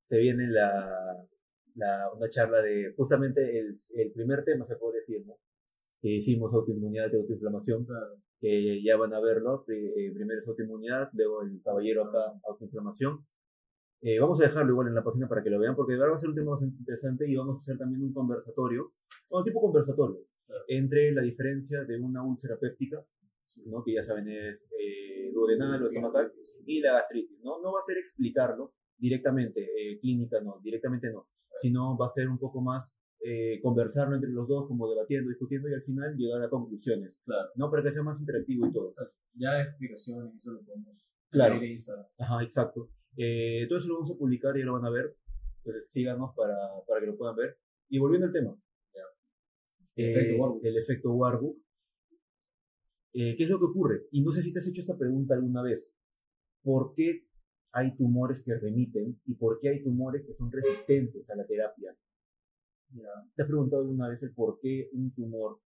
[0.02, 1.26] se viene la,
[1.74, 5.34] la, una charla de justamente el, el primer tema, se puede decir, ¿no?
[6.00, 8.16] Que hicimos autoinmunidad y autoinflamación, Claro.
[8.40, 9.64] que ya van a verlo.
[9.68, 13.24] Eh, primero es autoinmunidad, luego el caballero acá, autoinflamación.
[14.02, 16.12] Eh, vamos a dejarlo igual en la página para que lo vean, porque de verdad
[16.12, 18.92] va a ser un tema bastante interesante y vamos a hacer también un conversatorio,
[19.30, 20.18] bueno, tipo conversatorio,
[20.52, 20.64] Claro.
[20.68, 23.04] entre la diferencia de una úlcera péptica,
[23.66, 23.82] ¿no?
[23.82, 26.32] que ya saben es eh, duodenal o estomacal,
[26.66, 27.38] y la gastritis.
[27.42, 27.60] ¿no?
[27.62, 31.26] no va a ser explicarlo directamente, eh, clínica no, directamente no,
[31.60, 35.68] sino va a ser un poco más eh, conversarlo entre los dos, como debatiendo, discutiendo
[35.68, 37.48] y al final llegar a conclusiones, Claro.
[37.54, 37.70] ¿no?
[37.70, 38.88] Para que sea más interactivo y todo.
[38.88, 41.54] O sea, ya explicaciones, eso lo podemos Claro.
[41.54, 42.06] ver en Instagram.
[42.18, 42.90] Ajá, exacto.
[43.16, 45.16] Eh, todo eso lo vamos a publicar y ya lo van a ver.
[45.58, 46.54] Entonces síganos para,
[46.88, 47.58] para que lo puedan ver.
[47.88, 48.56] Y volviendo al tema.
[49.96, 50.04] Ya.
[50.04, 50.66] Eh, Efecto Warburg.
[50.66, 51.56] El efecto Warburg.
[53.14, 54.06] Eh, ¿Qué es lo que ocurre?
[54.10, 55.94] Y no sé si te has hecho esta pregunta alguna vez.
[56.62, 57.26] ¿Por qué
[57.72, 61.96] hay tumores que remiten y por qué hay tumores que son resistentes a la terapia?
[63.34, 65.60] ¿Te has preguntado alguna vez el por qué un tumor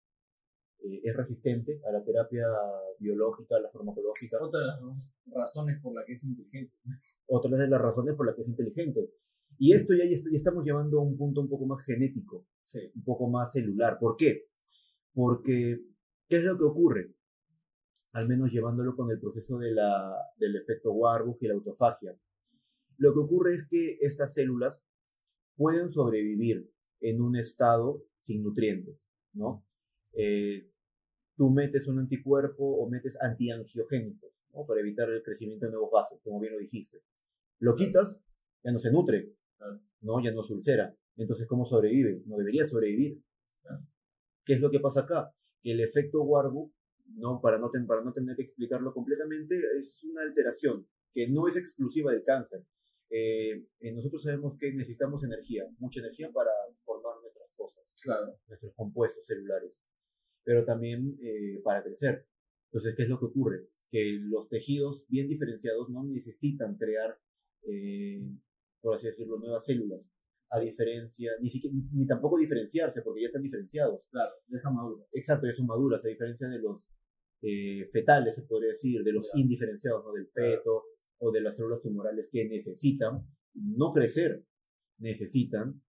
[0.78, 2.46] eh, es resistente a la terapia
[2.98, 4.38] biológica, a la farmacológica?
[4.40, 4.80] Otra de las
[5.26, 6.76] razones por las que es inteligente.
[7.26, 9.10] otras de las razones por las que es inteligente.
[9.66, 12.46] Y esto ya, ya est- ya estamos llevando a un punto un poco más genético,
[12.64, 12.78] Sí.
[12.94, 13.98] un poco más celular.
[13.98, 14.44] ¿Por qué?
[15.12, 15.80] Porque,
[16.28, 17.14] ¿qué es lo que ocurre?
[18.12, 22.16] Al menos llevándolo con el proceso de la, del efecto Warburg y la autofagia.
[22.98, 24.84] Lo que ocurre es que estas células
[25.56, 28.96] pueden sobrevivir en un estado sin nutrientes,
[29.32, 29.64] ¿no?
[30.12, 30.70] Eh,
[31.36, 34.64] tú metes un anticuerpo o metes antiangiogénicos, ¿no?
[34.64, 37.02] Para evitar el crecimiento de nuevos vasos, como bien lo dijiste.
[37.58, 38.20] Lo quitas,
[38.62, 39.35] ya no se nutre.
[40.00, 40.22] ¿No?
[40.22, 40.94] Ya no se ulcera.
[41.16, 42.22] Entonces, ¿cómo sobrevive?
[42.26, 43.22] No debería sobrevivir.
[44.44, 45.32] ¿Qué es lo que pasa acá?
[45.62, 46.70] Que el efecto Warburg,
[47.16, 47.40] ¿no?
[47.40, 51.56] Para, no ten- para no tener que explicarlo completamente, es una alteración que no es
[51.56, 52.64] exclusiva del cáncer.
[53.10, 56.50] Eh, eh, nosotros sabemos que necesitamos energía, mucha energía para
[56.84, 58.36] formar nuestras cosas Claro.
[58.48, 59.78] nuestros compuestos celulares,
[60.44, 62.26] pero también eh, para crecer.
[62.70, 63.68] Entonces, ¿qué es lo que ocurre?
[63.90, 67.16] Que los tejidos bien diferenciados no necesitan crear,
[67.62, 68.20] eh,
[68.86, 70.08] por así decirlo, nuevas células,
[70.48, 74.00] a diferencia, ni, siquiera, ni tampoco diferenciarse, porque ya están diferenciados.
[74.12, 74.30] Claro.
[74.46, 75.04] Ya está maduro.
[75.10, 76.86] Exacto, ya son maduras, a diferencia de los
[77.42, 79.40] eh, fetales, se podría decir, de los Ya.
[79.40, 80.12] indiferenciados, ¿no?
[80.12, 80.56] del Claro.
[80.58, 80.84] feto
[81.18, 84.44] o de las células tumorales que necesitan no crecer,
[84.98, 85.82] necesitan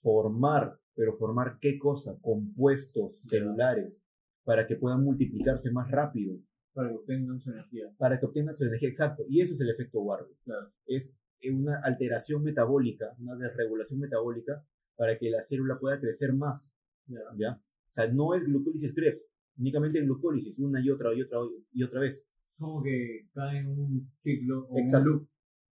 [0.00, 2.18] formar, pero formar qué cosa?
[2.22, 3.30] Compuestos Ya.
[3.30, 4.00] celulares
[4.44, 6.38] para que puedan multiplicarse más rápido,
[6.72, 7.94] Para que obtengan su energía.
[7.98, 9.24] para que obtengan su energía exacto.
[9.28, 10.36] Y eso es el efecto Warburg.
[10.44, 10.72] Claro.
[10.86, 11.14] Es
[11.52, 14.64] una alteración metabólica, una desregulación metabólica
[14.96, 16.70] para que la célula pueda crecer más.
[17.06, 17.20] Ya.
[17.36, 17.52] ¿ya?
[17.54, 19.24] O sea, no es glucólisis Krebs,
[19.58, 21.38] únicamente glucólisis, una y otra y otra
[21.72, 22.26] y otra vez.
[22.58, 25.10] Como que cae en un ciclo o Exacto.
[25.10, 25.28] un loop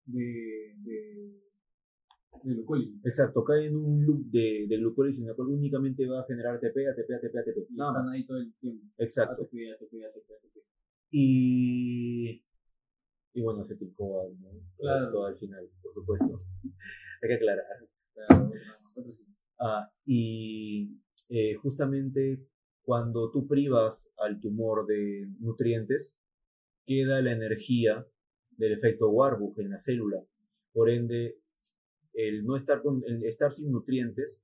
[0.06, 1.42] de, de,
[2.44, 3.04] de glucólisis.
[3.04, 6.56] Exacto, cae en un loop de, de glucólisis en el cual únicamente va a generar
[6.56, 7.58] ATP, ATP, ATP, ATP.
[7.72, 8.14] Y Nada están más.
[8.14, 8.86] ahí todo el tiempo.
[9.00, 9.42] Exacto.
[9.44, 10.58] ATP, ATP, ATP, ATP.
[11.12, 12.45] Y,
[13.36, 14.50] y bueno, acetilcoa, ¿no?
[14.78, 15.12] Claro.
[15.12, 16.40] Todo al final, por supuesto.
[17.22, 17.66] Hay que aclarar.
[18.14, 18.52] Claro.
[19.60, 22.48] Ah, y eh, justamente
[22.82, 26.16] cuando tú privas al tumor de nutrientes,
[26.86, 28.08] queda la energía
[28.52, 30.24] del efecto Warburg en la célula.
[30.72, 31.38] Por ende,
[32.14, 34.40] el no estar, con, el estar sin nutrientes,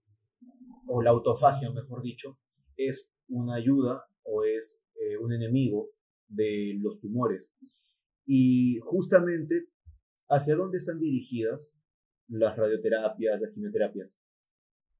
[0.87, 2.37] o la autofagia, mejor dicho,
[2.75, 5.91] es una ayuda o es eh, un enemigo
[6.27, 7.49] de los tumores.
[8.25, 9.67] Y justamente,
[10.29, 11.69] ¿hacia dónde están dirigidas
[12.27, 14.17] las radioterapias, las quimioterapias?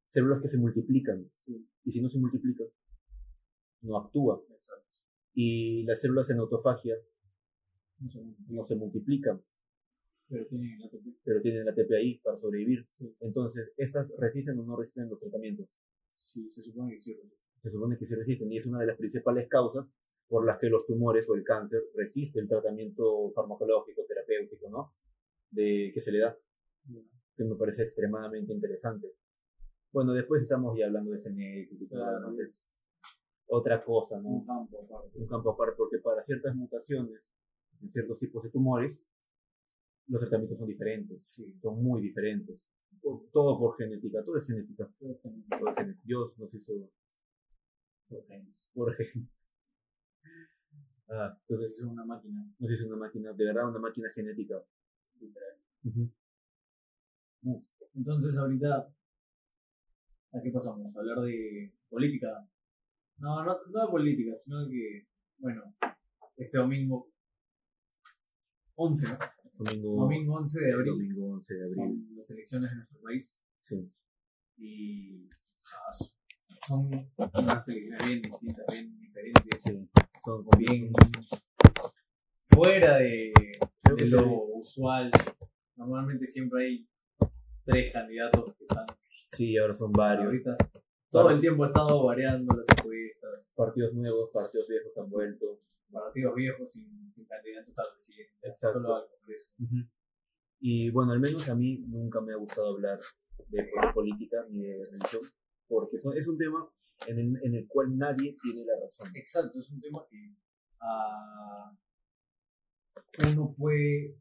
[0.07, 1.29] Células que se multiplican.
[1.34, 2.67] Sí, Y si no se multiplican,
[3.81, 4.43] no actúa.
[4.49, 4.86] exacto.
[5.34, 6.95] Y las células en autofagia
[7.99, 9.41] No sé, no- se multiplican,
[10.27, 11.17] pero tienen el ATP.
[11.23, 12.88] pero tienen la ATP ahí para sobrevivir.
[12.97, 13.15] Sí.
[13.19, 15.67] Entonces, ¿estas resisten o no resisten los tratamientos?
[16.10, 17.38] Sí, se supone que sí resiste.
[17.57, 19.86] Se supone que sí resisten y es una de las principales causas
[20.32, 24.94] por las que los tumores o el cáncer resiste el tratamiento farmacológico, terapéutico, ¿no?
[25.50, 26.38] De, que se le da,
[27.36, 29.12] que me parece extremadamente interesante.
[29.91, 32.41] Bueno, después estamos ya hablando de genética y todo Claro.
[32.41, 32.88] es
[33.48, 34.30] otra cosa, ¿no?
[34.30, 35.20] Un campo aparte.
[35.20, 37.30] un campo aparte, porque para ciertas mutaciones
[37.82, 39.04] en ciertos tipos de tumores,
[40.08, 42.65] los tratamientos son diferentes, Sí, son muy diferentes.
[43.02, 44.89] Por- todo por genética, todo es genética.
[44.98, 45.98] todo es genética.
[46.06, 46.89] Dios nos hizo
[48.08, 48.70] Por genes.
[48.74, 49.30] por ejemplo.
[51.10, 52.45] Ah, entonces es una máquina.
[52.57, 54.55] no sé si es una máquina, de verdad una máquina genética.
[55.19, 55.57] literal.
[55.84, 56.10] Ujú.
[57.95, 58.93] Entonces ahorita,
[60.34, 60.95] ¿a qué pasamos?
[60.95, 62.47] ¿A hablar de política?
[63.17, 65.07] No, no, no de política, sino que,
[65.38, 65.75] bueno,
[66.38, 67.12] este domingo
[68.75, 69.17] 11, ¿no?
[69.53, 71.75] Domingo, Domingo 11 de abril domingo 11 de abril.
[71.77, 73.91] son las elecciones de nuestro país Sí.
[74.57, 75.29] y
[75.65, 75.91] ah,
[76.67, 79.89] son unas elecciones bien distintas, bien diferentes, sí.
[80.24, 80.91] Son bien
[82.50, 83.34] fuera de,
[84.12, 85.12] lo usual.
[85.76, 86.89] Normalmente siempre hay
[87.65, 88.86] tres candidatos que están
[89.32, 90.26] Sí, ahora son varios.
[90.26, 90.58] ahorita.
[91.10, 95.60] Todo el tiempo ha estado variando las encuestas, Partidos nuevos, partidos viejos que han vuelto.
[95.91, 98.80] partidos viejos sin, sin candidatos a presidencia, Exacto.
[98.80, 99.52] solo al Congreso.
[100.60, 103.00] Y bueno, al menos a mí nunca me ha gustado hablar
[103.50, 105.21] de pol- política ni de religión,
[105.67, 106.65] porque son- es un tema
[107.07, 109.11] en el, en el cual nadie tiene la razón.
[109.15, 110.35] Exacto, es un tema que
[110.81, 111.75] ah,
[113.33, 114.17] uno puede,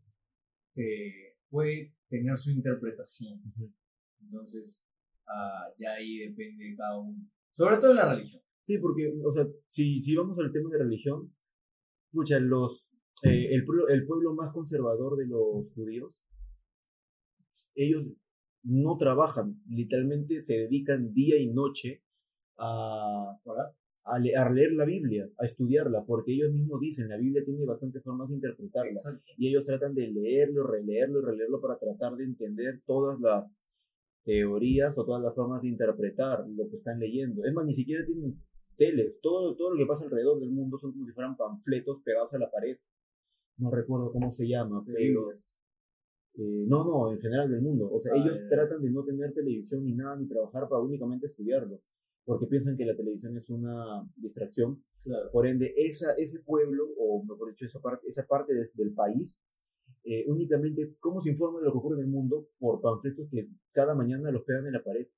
[0.76, 3.40] eh, puede tener su interpretación.
[4.20, 4.82] Entonces,
[5.26, 7.16] ah, ya ahí depende de cada uno.
[7.52, 8.42] Sobre todo en la religión.
[8.64, 11.34] Sí, porque, o sea, si, si vamos al tema de religión,
[12.06, 12.90] escucha, los,
[13.22, 16.22] eh, el, pueblo, el pueblo más conservador de los judíos,
[17.74, 18.06] ellos
[18.62, 22.04] no trabajan, literalmente se dedican día y noche
[22.60, 23.36] a,
[24.04, 27.64] a, le- a leer la Biblia, a estudiarla, porque ellos mismos dicen, la Biblia tiene
[27.64, 28.90] bastantes formas de interpretarla.
[28.92, 29.24] Exacto.
[29.36, 33.50] y ellos tratan de leerlo, releerlo y releerlo para tratar de entender todas las
[34.24, 37.44] teorías o todas las formas de interpretar lo que están leyendo.
[37.44, 38.40] Es más, ni siquiera tienen
[38.76, 42.32] teles, todo, todo lo que pasa alrededor del mundo son como si fueran panfletos pegados
[42.34, 42.76] a la pared.
[43.58, 45.30] No recuerdo cómo se llama, pero...
[46.34, 47.90] Eh, no, no, en general del mundo.
[47.92, 51.26] O sea, Ah, ellos tratan de no tener televisión ni nada, ni trabajar para únicamente
[51.26, 51.80] estudiarlo,
[52.30, 55.30] porque piensan que la televisión es una distracción Claro.
[55.32, 59.40] por ende, esa, ese pueblo, o mejor dicho, esa parte, esa parte de- del país,
[60.04, 63.48] eh, únicamente cómo se informa de lo que ocurre en el mundo por panfletos que
[63.72, 65.08] cada mañana los pegan en la pared.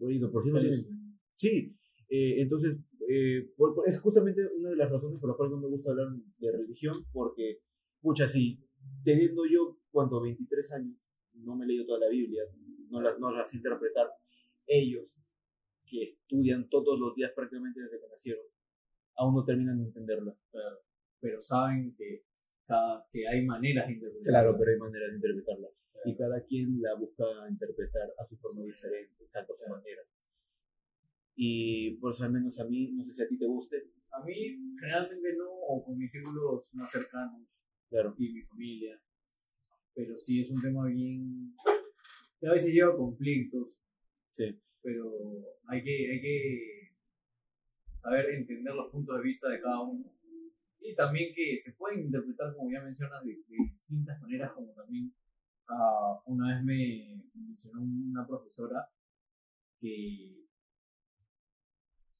[0.00, 1.76] Oído, por si no tienen- Sí,
[2.08, 2.76] eh, entonces,
[3.08, 5.90] eh, por- por- es justamente una de las razones por las cuales no me gusta
[5.90, 7.58] hablar de religión, porque,
[8.00, 8.58] pucha, sí,
[9.04, 10.96] teniendo yo, cuando 23 años,
[11.34, 12.42] no me he leído toda la Biblia,
[12.90, 14.08] no las, no las interpretar,
[14.66, 15.16] ellos,
[15.88, 18.44] que estudian todos los días prácticamente desde que nacieron,
[19.16, 20.36] aún no terminan de entenderla.
[20.50, 20.78] Claro.
[21.20, 22.24] Pero saben que,
[22.66, 24.30] cada, que hay maneras de interpretar.
[24.30, 25.68] Claro, pero hay maneras de interpretarla.
[26.04, 30.02] Y cada quien la busca interpretar a su forma diferente, exacto, a su manera.
[31.34, 34.24] Y por eso al menos a mí, no sé si a ti te guste, A
[34.24, 38.14] mí, generalmente no, o con mis círculos más cercanos claro.
[38.16, 39.00] y mi familia.
[39.94, 41.54] Pero sí es un tema bien.
[42.40, 43.78] que a veces lleva conflictos,
[44.38, 45.10] Sí, pero
[45.66, 46.92] hay que, hay que
[47.94, 50.04] saber entender los puntos de vista de cada uno.
[50.80, 55.12] Y también que se pueden interpretar, como ya mencionas, de, de distintas maneras, como también
[55.68, 58.88] ah, una vez me mencionó una profesora
[59.80, 60.46] que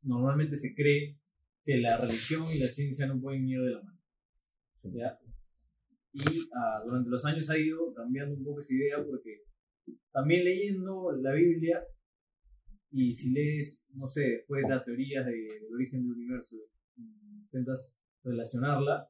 [0.03, 1.18] normalmente se cree
[1.64, 4.01] que la religión y la ciencia no pueden ir de la mano.
[4.85, 5.18] ¿ya?
[6.12, 6.23] Y
[6.55, 9.42] ah, durante los años ha ido cambiando un poco esa idea porque
[10.12, 11.83] también leyendo la Biblia
[12.90, 16.57] y si lees, no sé, después las teorías de- del origen del universo,
[16.96, 19.09] intentas relacionarla,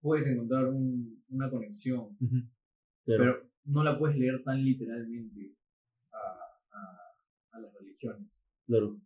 [0.00, 2.16] puedes encontrar un- una conexión.
[3.06, 3.22] Claro.
[3.22, 5.54] pero no la puedes leer tan literalmente
[6.10, 6.16] a,
[6.72, 7.18] a-
[7.52, 8.42] a las religiones.
[8.66, 8.98] Claro.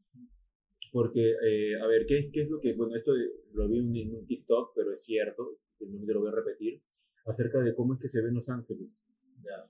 [0.92, 3.12] Porque, eh, a ver, ¿qué, ¿qué es lo que, bueno, esto
[3.54, 6.80] lo vi en un- TikTok, pero es cierto, no me lo voy a repetir,
[7.26, 9.02] acerca de cómo es que se ven los ángeles.
[9.42, 9.68] Ya.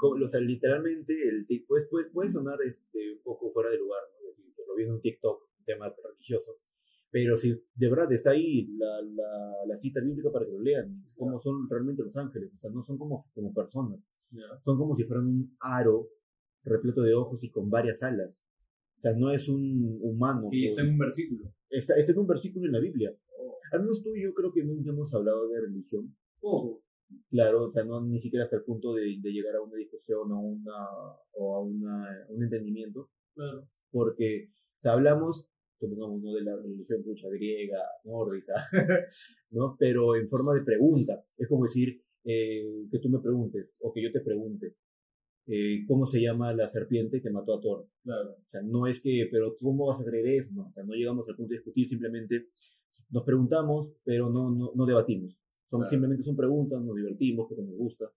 [0.00, 4.00] Como- o sea, literalmente, el pues, pues, puede sonar este, un poco fuera de lugar,
[4.18, 4.26] ¿no?
[4.26, 6.56] decir, que lo vi en un TikTok, un tema religioso,
[7.10, 11.04] pero si de verdad está ahí la, la, la cita bíblica para que lo lean,
[11.16, 14.00] cómo son realmente los ángeles, o sea, no son como, como personas,
[14.64, 16.08] son como si fueran un aro
[16.64, 18.46] repleto de ojos y con varias alas.
[18.98, 20.48] O sea, no es un humano.
[20.52, 21.52] Y está en un versículo.
[21.70, 23.16] está, está en un versículo en la Biblia.
[23.38, 26.14] Oh, Al menos tú y yo creo que nunca hemos hablado de religión.
[26.40, 26.82] Ojo,
[27.30, 30.30] Claro, o sea, no ni siquiera hasta el punto de, de llegar a una discusión
[30.32, 30.74] o, una,
[31.32, 33.10] o a, una, un entendimiento.
[33.34, 33.66] claro.
[33.90, 36.32] Porque o sea, hablamos, supongamos, ¿no?
[36.34, 38.54] de la religión pucha, griega, nórdica,
[39.50, 39.76] ¿no?
[39.78, 41.24] Pero en forma de pregunta.
[41.36, 44.74] Es como decir eh, que tú me preguntes o que yo te pregunte.
[45.46, 47.86] eh, ¿Cómo se llama la serpiente que mató a Thor?
[48.04, 48.30] Claro.
[48.32, 50.50] O sea, no es que, pero ¿tú ¿cómo vas a creer eso?
[50.52, 52.48] No, o sea, no llegamos al punto de discutir, simplemente
[53.10, 55.36] nos preguntamos, pero no, no, no debatimos.
[55.70, 55.90] Son, Claro.
[55.90, 58.10] Simplemente son preguntas, nos divertimos, porque nos gusta.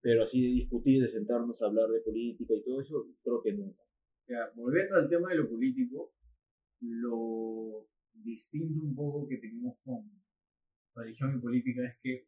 [0.00, 3.52] Pero así de discutir, de sentarnos a hablar de política y todo eso, creo que
[3.52, 3.80] nunca.
[4.28, 6.12] Ya, volviendo al tema de lo político,
[6.80, 10.10] lo distinto un poco que tenemos con
[10.96, 12.26] religión y política es que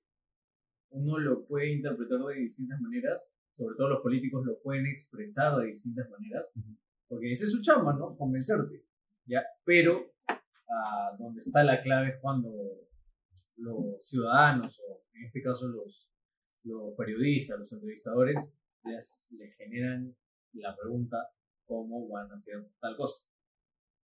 [0.90, 5.66] uno lo puede interpretar de distintas maneras, sobre todo los políticos lo pueden expresar de
[5.66, 6.52] distintas maneras,
[7.08, 8.16] porque ese es su chamba, ¿no?
[8.16, 8.84] Convencerte,
[9.26, 9.42] ¿ya?
[9.64, 12.83] Pero uh, donde está la clave es cuando
[13.56, 16.10] los ciudadanos, o en este caso los,
[16.64, 18.50] los periodistas, los entrevistadores,
[18.84, 20.14] les, les generan
[20.52, 21.16] la pregunta
[21.64, 23.24] cómo van a hacer tal cosa.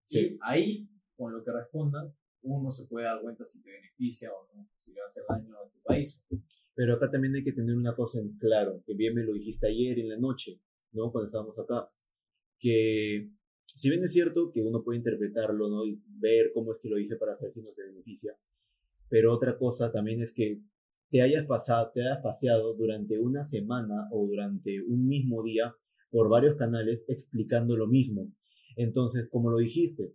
[0.04, 0.36] Sí.
[0.42, 4.68] ahí, con lo que respondan, uno se puede dar cuenta si te beneficia o no,
[4.78, 6.20] si le va a hacer daño a tu país.
[6.74, 9.68] Pero acá también hay que tener una cosa en claro, que bien me lo dijiste
[9.68, 10.60] ayer en la noche,
[10.92, 11.12] ¿no?
[11.12, 11.88] Cuando estábamos acá,
[12.58, 13.30] que
[13.76, 15.84] si bien es cierto que uno puede interpretarlo, ¿no?
[15.84, 18.34] Y ver cómo es que lo hice para saber si nos beneficia,
[19.10, 20.62] pero otra cosa también es que
[21.10, 25.74] te hayas pasado, te hayas paseado durante una semana o durante un mismo día
[26.10, 28.32] por varios canales explicando lo mismo.
[28.76, 30.14] Entonces, como lo dijiste,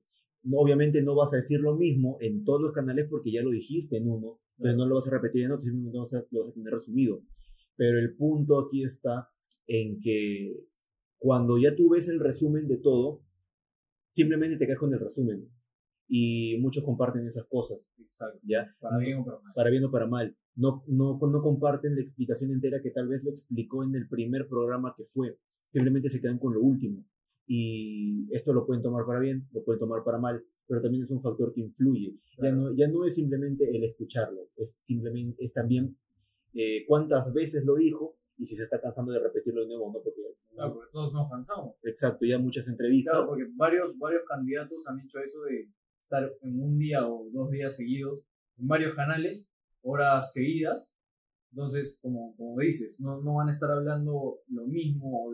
[0.52, 3.98] obviamente no vas a decir lo mismo en todos los canales porque ya lo dijiste
[3.98, 6.54] en uno, entonces no lo vas a repetir en otro, vas a, lo vas a
[6.54, 7.22] tener resumido.
[7.76, 9.30] Pero el punto aquí está
[9.68, 10.56] en que
[11.18, 13.22] cuando ya tú ves el resumen de todo,
[14.14, 15.50] simplemente te quedas con el resumen.
[16.08, 17.80] Y muchos comparten esas cosas.
[18.00, 18.40] Exacto.
[18.44, 18.74] ¿ya?
[18.80, 19.54] Para bien o para mal.
[19.54, 20.36] Para bien o para mal.
[20.56, 24.48] No, no, no comparten la explicación entera que tal vez lo explicó en el primer
[24.48, 25.38] programa que fue.
[25.70, 27.04] Simplemente se quedan con lo último.
[27.48, 31.12] Y esto lo pueden tomar para bien, lo pueden tomar para mal, pero también es
[31.12, 32.16] un factor que influye.
[32.42, 35.96] Ya, no, ya no es simplemente el escucharlo, es simplemente, es también
[36.54, 39.94] eh, cuántas veces lo dijo y si se está cansando de repetirlo de nuevo o
[39.94, 40.00] no.
[40.02, 40.22] Porque,
[40.54, 41.76] claro, porque todos nos cansamos.
[41.84, 43.14] Exacto, ya muchas entrevistas.
[43.14, 45.70] Claro, porque varios, varios candidatos han hecho eso de
[46.06, 48.22] estar en un día o dos días seguidos
[48.58, 49.50] en varios canales,
[49.82, 50.96] horas seguidas.
[51.52, 55.34] Entonces, como, como dices, no, no van a estar hablando lo mismo o,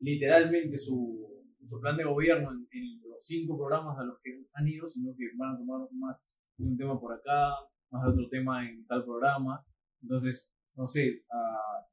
[0.00, 1.28] literalmente su,
[1.66, 5.24] su, plan de gobierno en, los cinco programas a los que han ido, sino que
[5.36, 7.50] van a tomar más de un tema por acá,
[7.90, 9.64] más de otro tema en tal programa.
[10.00, 11.84] Entonces, no sé, uh,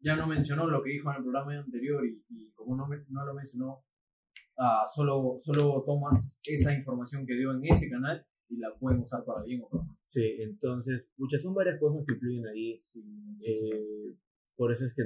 [0.00, 3.26] ya no mencionó lo que dijo en el programa anterior y, y como no, no
[3.26, 3.82] lo mencionó,
[4.58, 9.24] uh, solo, solo tomas esa información que dio en ese canal y la pueden usar
[9.24, 9.96] para bien o para mal.
[10.04, 12.80] Sí, entonces, muchas son varias cosas que influyen ahí.
[13.44, 14.14] eh,
[14.56, 15.02] por eso es que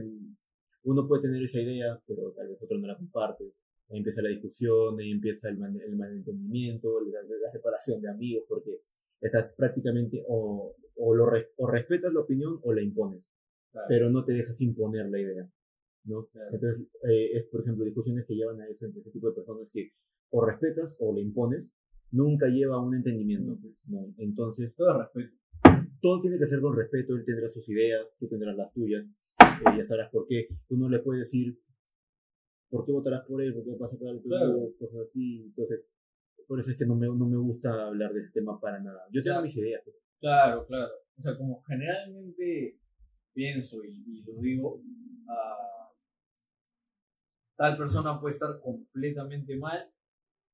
[0.85, 3.53] uno puede tener esa idea, pero tal vez otro no la comparte.
[3.91, 8.45] Ahí empieza la discusión, ahí empieza el, mal, el malentendimiento, la, la, separación de amigos,
[8.49, 8.81] porque
[9.21, 13.29] estás prácticamente o, o, lo, o respetas la opinión o la impones,
[13.89, 15.51] pero no te dejas imponer la idea.
[16.05, 16.29] ¿No?
[16.53, 19.71] Entonces, eh, es, por ejemplo, discusiones que llevan a eso entre ese tipo de personas
[19.71, 19.93] que
[20.31, 21.73] o respetas o le impones,
[22.11, 23.59] nunca lleva a un entendimiento.
[23.87, 24.01] ¿no?
[24.19, 25.37] Entonces, todo respeto.
[26.01, 29.77] Todo tiene que ser con respeto, él tendrá sus ideas, tú tendrás las tuyas, eh,
[29.77, 30.49] ya sabrás por qué.
[30.69, 31.57] Tú no le puedes decir,
[32.71, 33.55] ¿por qué votarás por él?
[33.55, 34.73] ¿Por qué vas a sacar claro.
[34.79, 35.43] Cosas así.
[35.45, 35.93] Entonces,
[36.49, 39.03] por eso es que no me, no me gusta hablar de ese tema para nada.
[39.13, 39.83] Yo tengo mis ideas.
[40.19, 40.93] Claro, claro.
[41.17, 42.79] O sea, como generalmente
[43.33, 45.82] pienso y, y lo digo, uh,
[47.57, 49.91] tal persona puede estar completamente mal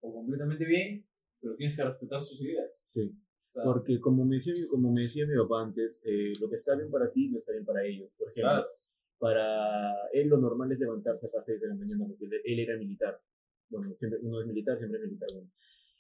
[0.01, 1.07] o completamente bien,
[1.41, 2.71] pero tienes que respetar sus ideas.
[2.85, 3.15] Sí.
[3.53, 6.91] Porque como me, decía, como me decía mi papá antes, eh, lo que está bien
[6.91, 8.11] para ti no está bien para ellos.
[8.17, 8.67] Por ejemplo,
[9.19, 12.77] para él lo normal es levantarse a las 6 de la mañana porque él era
[12.77, 13.21] militar.
[13.69, 15.29] Bueno, siempre, uno es militar, siempre es militar.
[15.33, 15.51] Bueno.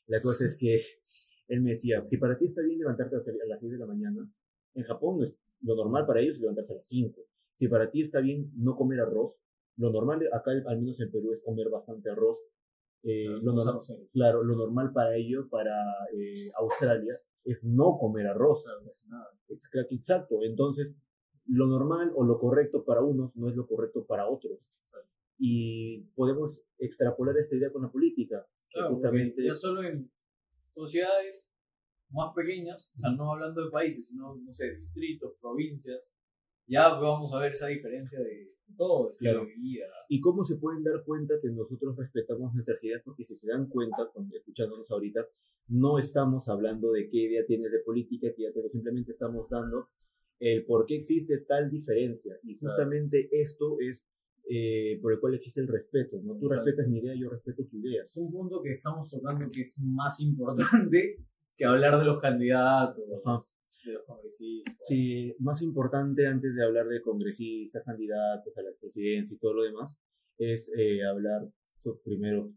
[0.06, 0.80] La cosa es que
[1.48, 4.30] él me decía, si para ti está bien levantarte a las 6 de la mañana,
[4.74, 5.20] en Japón
[5.62, 7.20] lo normal para ellos es levantarse a las 5.
[7.56, 9.36] Si para ti está bien no comer arroz,
[9.78, 12.38] lo normal acá, al menos en Perú, es comer bastante arroz.
[13.04, 13.80] Eh, lo normal,
[14.12, 15.74] claro, lo normal para ellos, para
[16.12, 18.64] eh, Australia, es no comer arroz.
[19.90, 20.40] Exacto.
[20.42, 20.94] Entonces,
[21.46, 24.68] lo normal o lo correcto para unos no es lo correcto para otros.
[25.38, 28.44] Y podemos extrapolar esta idea con la política.
[28.88, 29.44] justamente...
[29.44, 30.10] Ya solo en
[30.68, 31.52] sociedades
[32.10, 36.12] más pequeñas, o sea, no hablando de países, sino, no sé, distritos, provincias,
[36.68, 39.86] ya vamos a ver esa diferencia de todo, estilo de vida.
[40.08, 43.02] ¿Y cómo se pueden dar cuenta que nosotros respetamos nuestras ideas?
[43.04, 45.26] Porque si se dan cuenta, escuchándonos ahorita,
[45.68, 49.88] no estamos hablando de qué idea tienes de política, que ya tengo, simplemente estamos dando
[50.38, 52.38] el por qué existe tal diferencia.
[52.44, 54.04] Y justamente esto es
[54.50, 56.36] eh, por el cual existe el respeto, ¿no?
[56.38, 58.04] Tú respetas mi idea, yo respeto tu idea.
[58.04, 61.18] Es un punto que estamos tocando que es más importante
[61.56, 63.04] que hablar de los candidatos,
[63.88, 64.76] de los congresistas.
[64.80, 69.62] Sí, más importante antes de hablar de congresistas, candidatos a la presidencia y todo lo
[69.64, 69.98] demás,
[70.38, 71.48] es eh, hablar
[72.04, 72.52] primero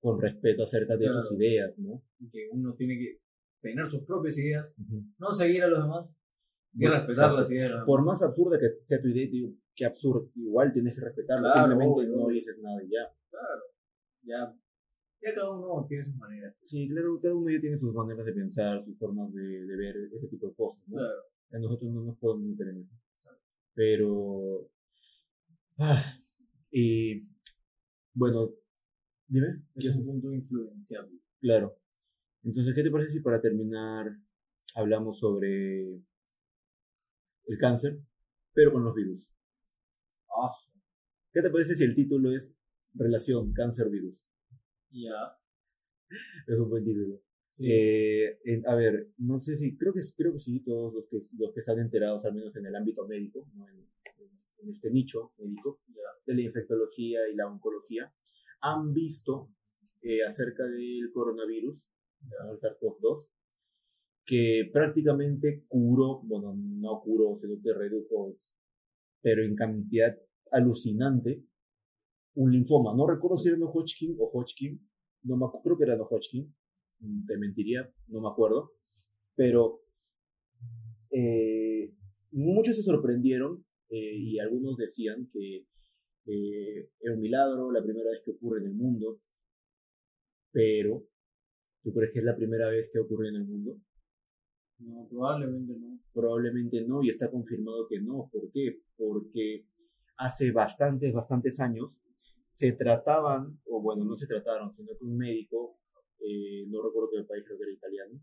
[0.00, 2.02] con respeto acerca de tus ideas, ¿no?
[2.30, 3.20] Que uno tiene que
[3.60, 4.76] tener sus propias ideas,
[5.18, 6.20] no seguir a los demás
[6.74, 7.84] y respetar las ideas.
[7.84, 9.28] Por más absurda que sea tu idea,
[9.74, 13.12] qué absurdo, igual tienes que respetarla, simplemente no dices nada y ya.
[13.30, 13.62] Claro,
[14.22, 14.54] ya
[15.20, 16.54] Ya cada uno tiene sus maneras.
[16.62, 19.96] Sí, claro, cada uno ya tiene sus maneras de pensar, sus formas de, de ver
[20.12, 20.96] ese tipo de cosas, ¿no?
[20.96, 21.22] Claro.
[21.50, 22.94] A nosotros no nos podemos meter en eso.
[23.12, 23.42] Exacto.
[23.74, 24.70] Pero.
[25.78, 26.04] Ah,
[26.70, 27.26] y.
[28.14, 28.50] Bueno,
[29.26, 29.62] dime.
[29.74, 31.18] Es un punto influenciable.
[31.40, 31.76] Claro.
[32.44, 34.16] Entonces, ¿qué te parece si para terminar
[34.74, 35.94] hablamos sobre
[37.46, 37.98] el cáncer,
[38.52, 39.28] pero con los virus?
[40.30, 40.50] Ah,
[41.32, 42.54] ¿Qué te parece si el título es
[42.94, 44.26] Relación cáncer-virus?
[44.90, 45.38] Ya.
[46.46, 47.20] Es un buen título.
[47.46, 47.64] Sí.
[47.70, 51.52] Eh, a ver, no sé si, creo que, creo que sí, todos los que, los
[51.52, 53.68] que están enterados, al menos en el ámbito médico, ¿no?
[53.68, 55.78] en, en- en este nicho médico,
[56.26, 58.12] de la infectología y la oncología,
[58.60, 59.50] han visto
[60.02, 61.86] eh, acerca del coronavirus,
[62.22, 62.52] ¿no?
[62.52, 63.30] el SARS-CoV-2,
[64.24, 68.36] que prácticamente curó, bueno, no curó, sino que redujo,
[69.22, 70.18] pero en cantidad
[70.52, 71.44] alucinante,
[72.38, 72.94] un linfoma.
[72.94, 74.80] No recuerdo si era no Hodgkin o Hodgkin,
[75.24, 76.54] no me, creo que era no Hodgkin,
[77.00, 78.74] mm, te mentiría, no me acuerdo,
[79.34, 79.80] pero
[81.10, 81.92] eh,
[82.30, 85.66] muchos se sorprendieron eh, y algunos decían que
[86.26, 89.20] eh, era un milagro, la primera vez que ocurre en el mundo,
[90.52, 91.08] pero
[91.82, 93.80] ¿tú crees que es la primera vez que ocurre en el mundo?
[94.78, 95.98] No, probablemente no.
[96.12, 98.28] Probablemente no, y está confirmado que no.
[98.32, 98.80] ¿Por qué?
[98.96, 99.66] Porque
[100.16, 101.98] hace bastantes, bastantes años
[102.58, 105.78] se trataban, o bueno, no se trataron, sino que un médico,
[106.18, 108.20] eh, no recuerdo qué país, creo que era italiano,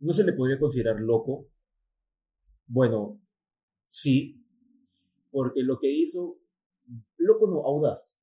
[0.00, 1.46] no se le podría considerar loco.
[2.66, 3.20] Bueno,
[3.86, 4.44] sí,
[5.30, 6.40] porque lo que hizo,
[7.18, 8.18] loco no, audaz,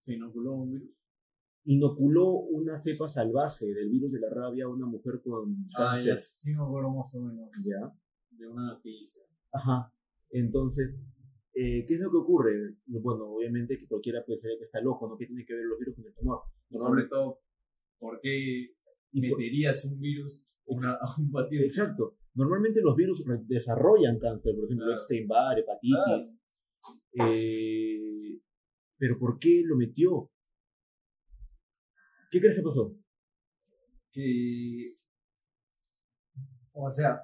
[0.00, 0.90] Se inoculó un virus.
[1.64, 6.08] inoculó una cepa salvaje del virus de la rabia a una mujer con Ah, cáncer.
[6.08, 7.90] ya sí me acuerdo más o menos ¿Ya?
[8.32, 9.22] de una noticia.
[9.50, 9.90] Ajá.
[10.30, 11.00] Entonces,
[11.54, 12.76] eh, ¿qué es lo que ocurre?
[12.86, 15.16] Bueno, obviamente que cualquiera pensaría que está loco, ¿no?
[15.16, 16.42] ¿Qué tiene que ver los virus con el tumor?
[16.70, 17.40] Y sobre todo,
[17.98, 18.74] ¿por qué
[19.12, 21.66] meterías un virus a una- a un paciente?
[21.66, 22.16] Exacto.
[22.34, 24.92] Normalmente los virus desarrollan cáncer, por ejemplo.
[24.92, 26.34] Epstein-Barr, hepatitis.
[27.14, 28.40] Eh,
[28.98, 30.30] pero ¿por qué lo metió?
[32.30, 32.96] ¿Qué crees que pasó?
[34.14, 34.94] que,
[36.74, 37.22] o sea,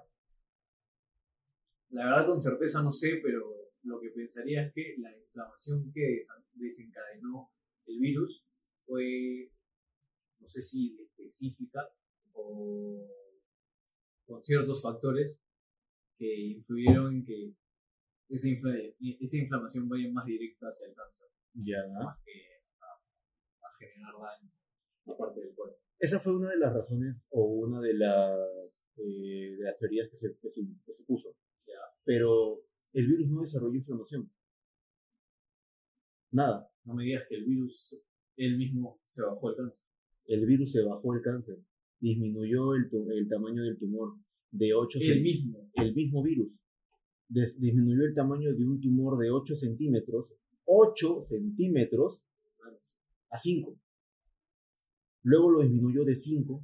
[1.91, 3.58] la verdad con certeza no sé, pero
[3.89, 6.21] lo que pensaría es que la inflamación que
[6.55, 7.51] desencadenó
[7.87, 8.45] el virus
[8.87, 9.51] fue,
[10.41, 11.89] no sé si específica
[12.33, 13.07] o
[14.27, 15.41] con ciertos factores
[16.19, 17.55] que influyeron en que
[18.29, 21.79] esa, infla- esa inflamación vaya más directa hacia el cáncer, Ya.
[22.03, 22.33] más que
[22.81, 24.53] a, a generar daño
[25.07, 25.79] a parte del cuerpo.
[25.99, 30.17] Esa fue una de las razones o una de las, eh, de las teorías que
[30.17, 31.35] se, que se, que se puso.
[31.67, 31.81] Ya.
[32.05, 32.63] Pero
[33.01, 34.31] el virus no desarrolló inflamación.
[36.31, 36.69] Nada.
[36.85, 37.99] No me digas que el virus
[38.37, 39.85] él mismo se bajó el cáncer.
[40.27, 41.59] El virus se bajó el cáncer.
[42.01, 44.15] Disminuyó el, el tamaño del tumor
[44.51, 45.69] de 8 Él mismo.
[45.75, 46.53] el mismo virus.
[47.29, 50.35] Des- disminuyó el tamaño de un tumor de 8 centímetros.
[50.65, 52.23] 8 centímetros
[53.31, 53.75] a 5.
[55.25, 56.63] Luego lo disminuyó de 5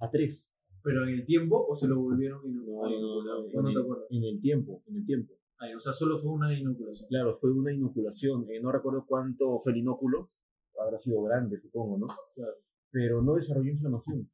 [0.00, 0.52] a 3.
[0.82, 3.64] Pero en el tiempo o se lo volvieron inu- No, no, no, ¿O en, no
[3.64, 4.06] te el, acuerdas?
[4.10, 5.34] en el tiempo, en el tiempo.
[5.76, 7.08] O sea, solo fue una inoculación.
[7.08, 8.46] Claro, fue una inoculación.
[8.50, 10.30] eh, no recuerdo cuánto fue el inóculo.
[10.78, 12.06] Habrá sido grande, supongo, ¿no?
[12.34, 12.54] Claro.
[12.90, 14.30] Pero no desarrolló inflamación.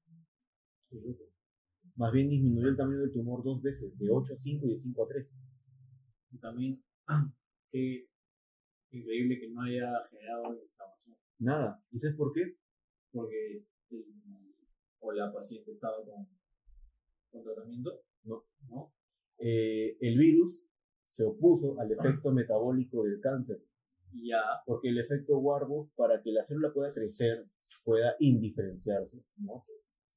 [1.97, 4.77] Más bien disminuyó el tamaño del tumor dos veces, de 8 a 5 y de
[4.77, 5.39] 5 a 3.
[6.33, 6.83] Y también,
[7.73, 8.09] qué
[8.91, 11.17] increíble que no haya generado inflamación.
[11.39, 11.83] Nada.
[11.91, 12.57] ¿Y sabes por qué?
[13.13, 13.67] Porque el-
[15.01, 16.27] o la paciente estaba con,
[17.31, 17.91] con tratamiento.
[18.25, 18.45] No.
[18.69, 18.93] ¿No?
[19.39, 20.63] Eh, el virus
[21.17, 23.63] se opuso al efecto metabólico del cáncer.
[24.13, 24.43] Ya.
[24.67, 27.47] Porque el efecto Warburg, para que la célula pueda crecer,
[27.85, 29.65] pueda indiferenciarse, ¿no?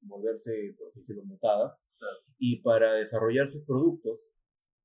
[0.02, 2.18] volverse, por así decirlo, mutada, Claro.
[2.38, 4.20] y para desarrollar sus productos,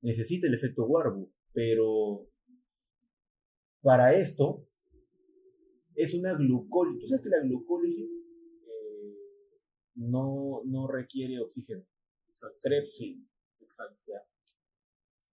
[0.02, 2.28] necesita el efecto Warburg, pero
[3.80, 4.66] para esto
[5.94, 7.00] es una glucólisis.
[7.02, 8.22] Tú sabes que la glucólisis
[8.66, 9.16] eh,
[9.94, 11.86] no, no requiere oxígeno.
[12.28, 12.58] Exacto.
[12.62, 13.26] Krebs sí.
[13.60, 14.12] Exacto.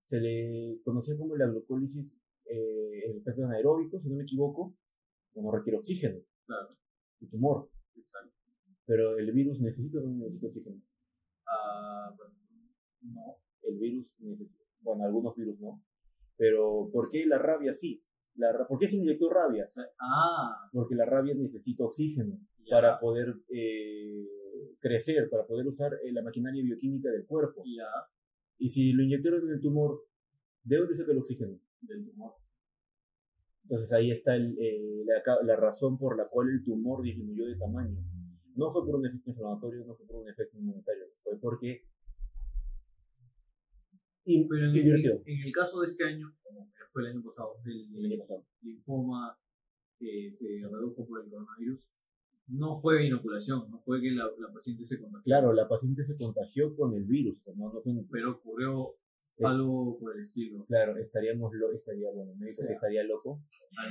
[0.03, 4.75] Se le conocía como la glucólisis, eh, el efecto anaeróbico, si no me equivoco,
[5.35, 6.75] no requiere oxígeno, Claro.
[7.21, 7.69] el tumor.
[7.95, 8.35] Exacto.
[8.85, 10.81] Pero el virus necesita o no necesita oxígeno.
[11.47, 12.33] Ah, bueno,
[13.01, 13.37] no.
[13.61, 14.61] El virus necesita.
[14.81, 15.81] Bueno, algunos virus no.
[16.35, 18.03] Pero ¿por qué la rabia sí?
[18.35, 19.69] La, ¿Por qué se inyectó rabia?
[19.99, 22.75] Ah, Porque la rabia necesita oxígeno ya.
[22.75, 24.27] para poder eh,
[24.79, 27.63] crecer, para poder usar eh, la maquinaria bioquímica del cuerpo.
[27.65, 27.85] Ya.
[28.57, 30.05] Y si lo inyectaron en el tumor,
[30.63, 31.59] ¿de dónde saca el oxígeno?
[31.81, 32.33] Del tumor.
[33.63, 37.55] Entonces ahí está el, eh, la, la razón por la cual el tumor disminuyó de
[37.57, 37.97] tamaño.
[38.55, 41.87] No fue por un efecto inflamatorio, no fue por un efecto inmunitario, fue porque
[44.25, 47.55] in- Pero en el, en el caso de este año, como fue el año pasado,
[47.63, 48.45] del el año pasado.
[48.61, 49.37] linfoma
[49.99, 51.85] que se redujo por el coronavirus,
[52.47, 56.15] no fue inoculación, no fue que la, la paciente se contagió, Claro, la paciente se
[56.17, 58.95] contagió con el virus, no, no fue pero ocurrió
[59.37, 60.65] Es- algo por el estilo.
[60.65, 63.41] Claro, estaríamos lo, estaría, bueno, estaría loco.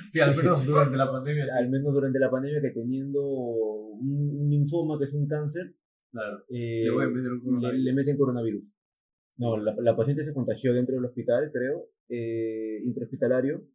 [0.05, 1.59] Sí, al menos durante la pandemia, sí.
[1.59, 5.74] Al menos durante la pandemia que teniendo un, un linfoma que es un cáncer,
[6.12, 6.44] Claro.
[6.50, 6.84] eh,
[7.72, 8.70] le meten coronavirus.
[9.38, 13.66] No, la, la paciente se contagió dentro del hospital, creo, eh, intrahospitalario,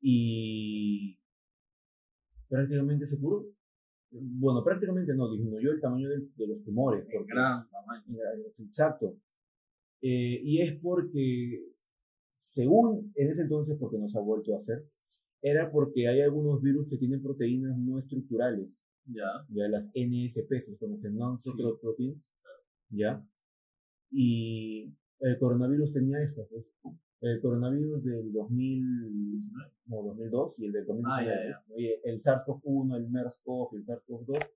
[0.00, 1.18] y
[2.48, 3.46] prácticamente se curó.
[4.10, 7.04] Bueno, prácticamente no, disminuyó el tamaño del- de los tumores.
[7.06, 8.04] En porque- gran tamaño.
[8.58, 9.16] Exacto.
[10.00, 11.62] Eh, y es porque,
[12.32, 14.84] según en ese entonces, porque no se ha vuelto a hacer,
[15.42, 19.24] era porque hay algunos virus que tienen proteínas no estructurales, Ya.
[19.50, 21.78] ya las NSP, se les conoce Non-Structural Sí.
[21.82, 22.32] Proteins,
[22.90, 23.24] ya.
[24.10, 26.64] Y el coronavirus tenía estas, pues.
[27.20, 28.82] El coronavirus del 2000,
[29.86, 31.32] no, 2002 y el del 2019.
[31.52, 34.48] Ah, ya, el SARS-CoV-1, el MERS-CoV el SARS-CoV-2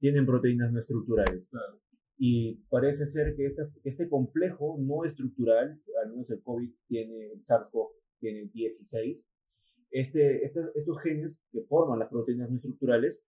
[0.00, 1.46] tienen proteínas no estructurales.
[1.48, 1.80] Claro.
[2.16, 7.32] Y parece ser que esta- que este complejo no estructural, al menos el COVID tiene,
[7.32, 7.86] el SARS-CoV
[8.18, 9.24] tiene 16,
[9.92, 13.22] este, esta- estos genes que forman las proteínas no estructurales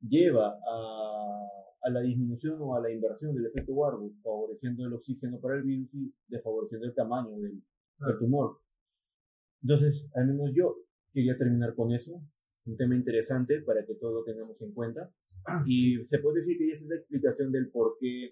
[0.00, 1.48] lleva a,
[1.82, 5.62] a la disminución o a la inversión del efecto Warburg, favoreciendo el oxígeno para el
[5.64, 7.62] virus y desfavoreciendo el tamaño del,
[8.08, 8.60] del tumor.
[9.62, 10.76] Entonces, al menos yo
[11.12, 12.20] quería terminar con eso,
[12.66, 15.12] un tema interesante para que todos lo tengamos en cuenta.
[15.66, 18.26] Y se puede decir que esa es la explicación del por qué,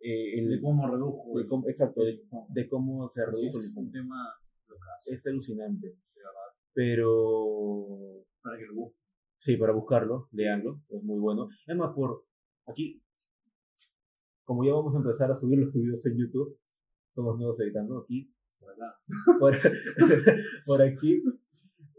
[0.00, 1.38] eh, el- De cómo redujo.
[1.38, 4.16] de cómo- exacto, de, de cómo se redujo es un tema
[5.06, 5.96] Es alucinante.
[6.74, 9.00] Pero Para que lo busquen.
[9.38, 11.48] sí, para buscarlo, leanlo, es muy bueno.
[11.66, 12.24] Además, por
[12.66, 13.02] aquí,
[14.44, 16.58] como ya vamos a empezar a subir los videos en YouTube,
[17.14, 18.30] somos nuevos editando aquí.
[19.38, 19.56] Por,
[20.66, 21.22] por aquí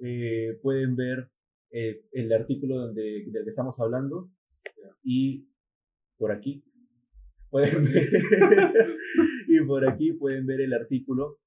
[0.02, 1.30] eh, pueden ver
[1.72, 4.32] eh, el artículo donde, del que estamos hablando.
[5.04, 5.48] Y
[6.18, 6.64] por aquí
[7.50, 8.10] pueden ver,
[9.48, 11.40] y por aquí pueden ver el artículo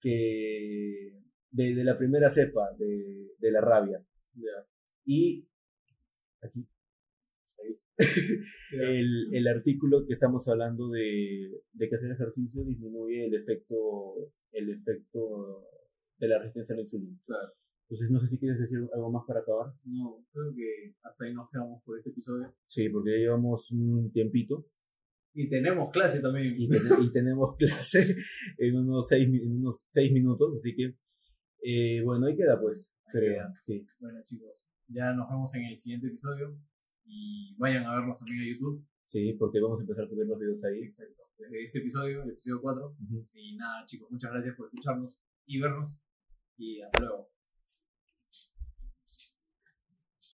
[0.00, 1.20] que
[1.50, 4.04] de, de la primera cepa de, de la rabia.
[5.04, 5.46] Y
[6.42, 6.66] aquí
[8.72, 13.76] el, el artículo que estamos hablando de, de que hacer ejercicio disminuye el efecto
[14.52, 15.66] el efecto
[16.18, 17.18] de la resistencia a la insulina.
[17.26, 17.52] Claro.
[17.88, 19.72] Entonces no sé si quieres decir algo más para acabar.
[19.84, 22.54] No, creo que hasta ahí nos quedamos por este episodio.
[22.64, 24.66] Sí, porque ya llevamos un tiempito
[25.34, 26.54] Y tenemos clase también.
[26.58, 28.14] y, ten- y tenemos clase
[28.58, 30.94] en unos seis, en unos seis minutos, así que
[31.64, 33.34] eh, bueno, ahí queda pues, Ahí creo.
[33.34, 33.54] queda.
[33.66, 33.86] Sí.
[34.00, 36.56] Bueno, chicos, ya nos vemos en el siguiente episodio.
[37.04, 38.84] Y vayan a vernos también a YouTube.
[39.04, 40.82] sí, porque vamos a empezar a subir los videos ahí.
[40.82, 41.22] Exacto.
[41.38, 42.86] Desde este episodio, el episodio 4.
[42.86, 43.24] Ujú.
[43.34, 45.92] Y nada, chicos, muchas gracias por escucharnos y vernos.
[46.56, 47.31] Y hasta luego.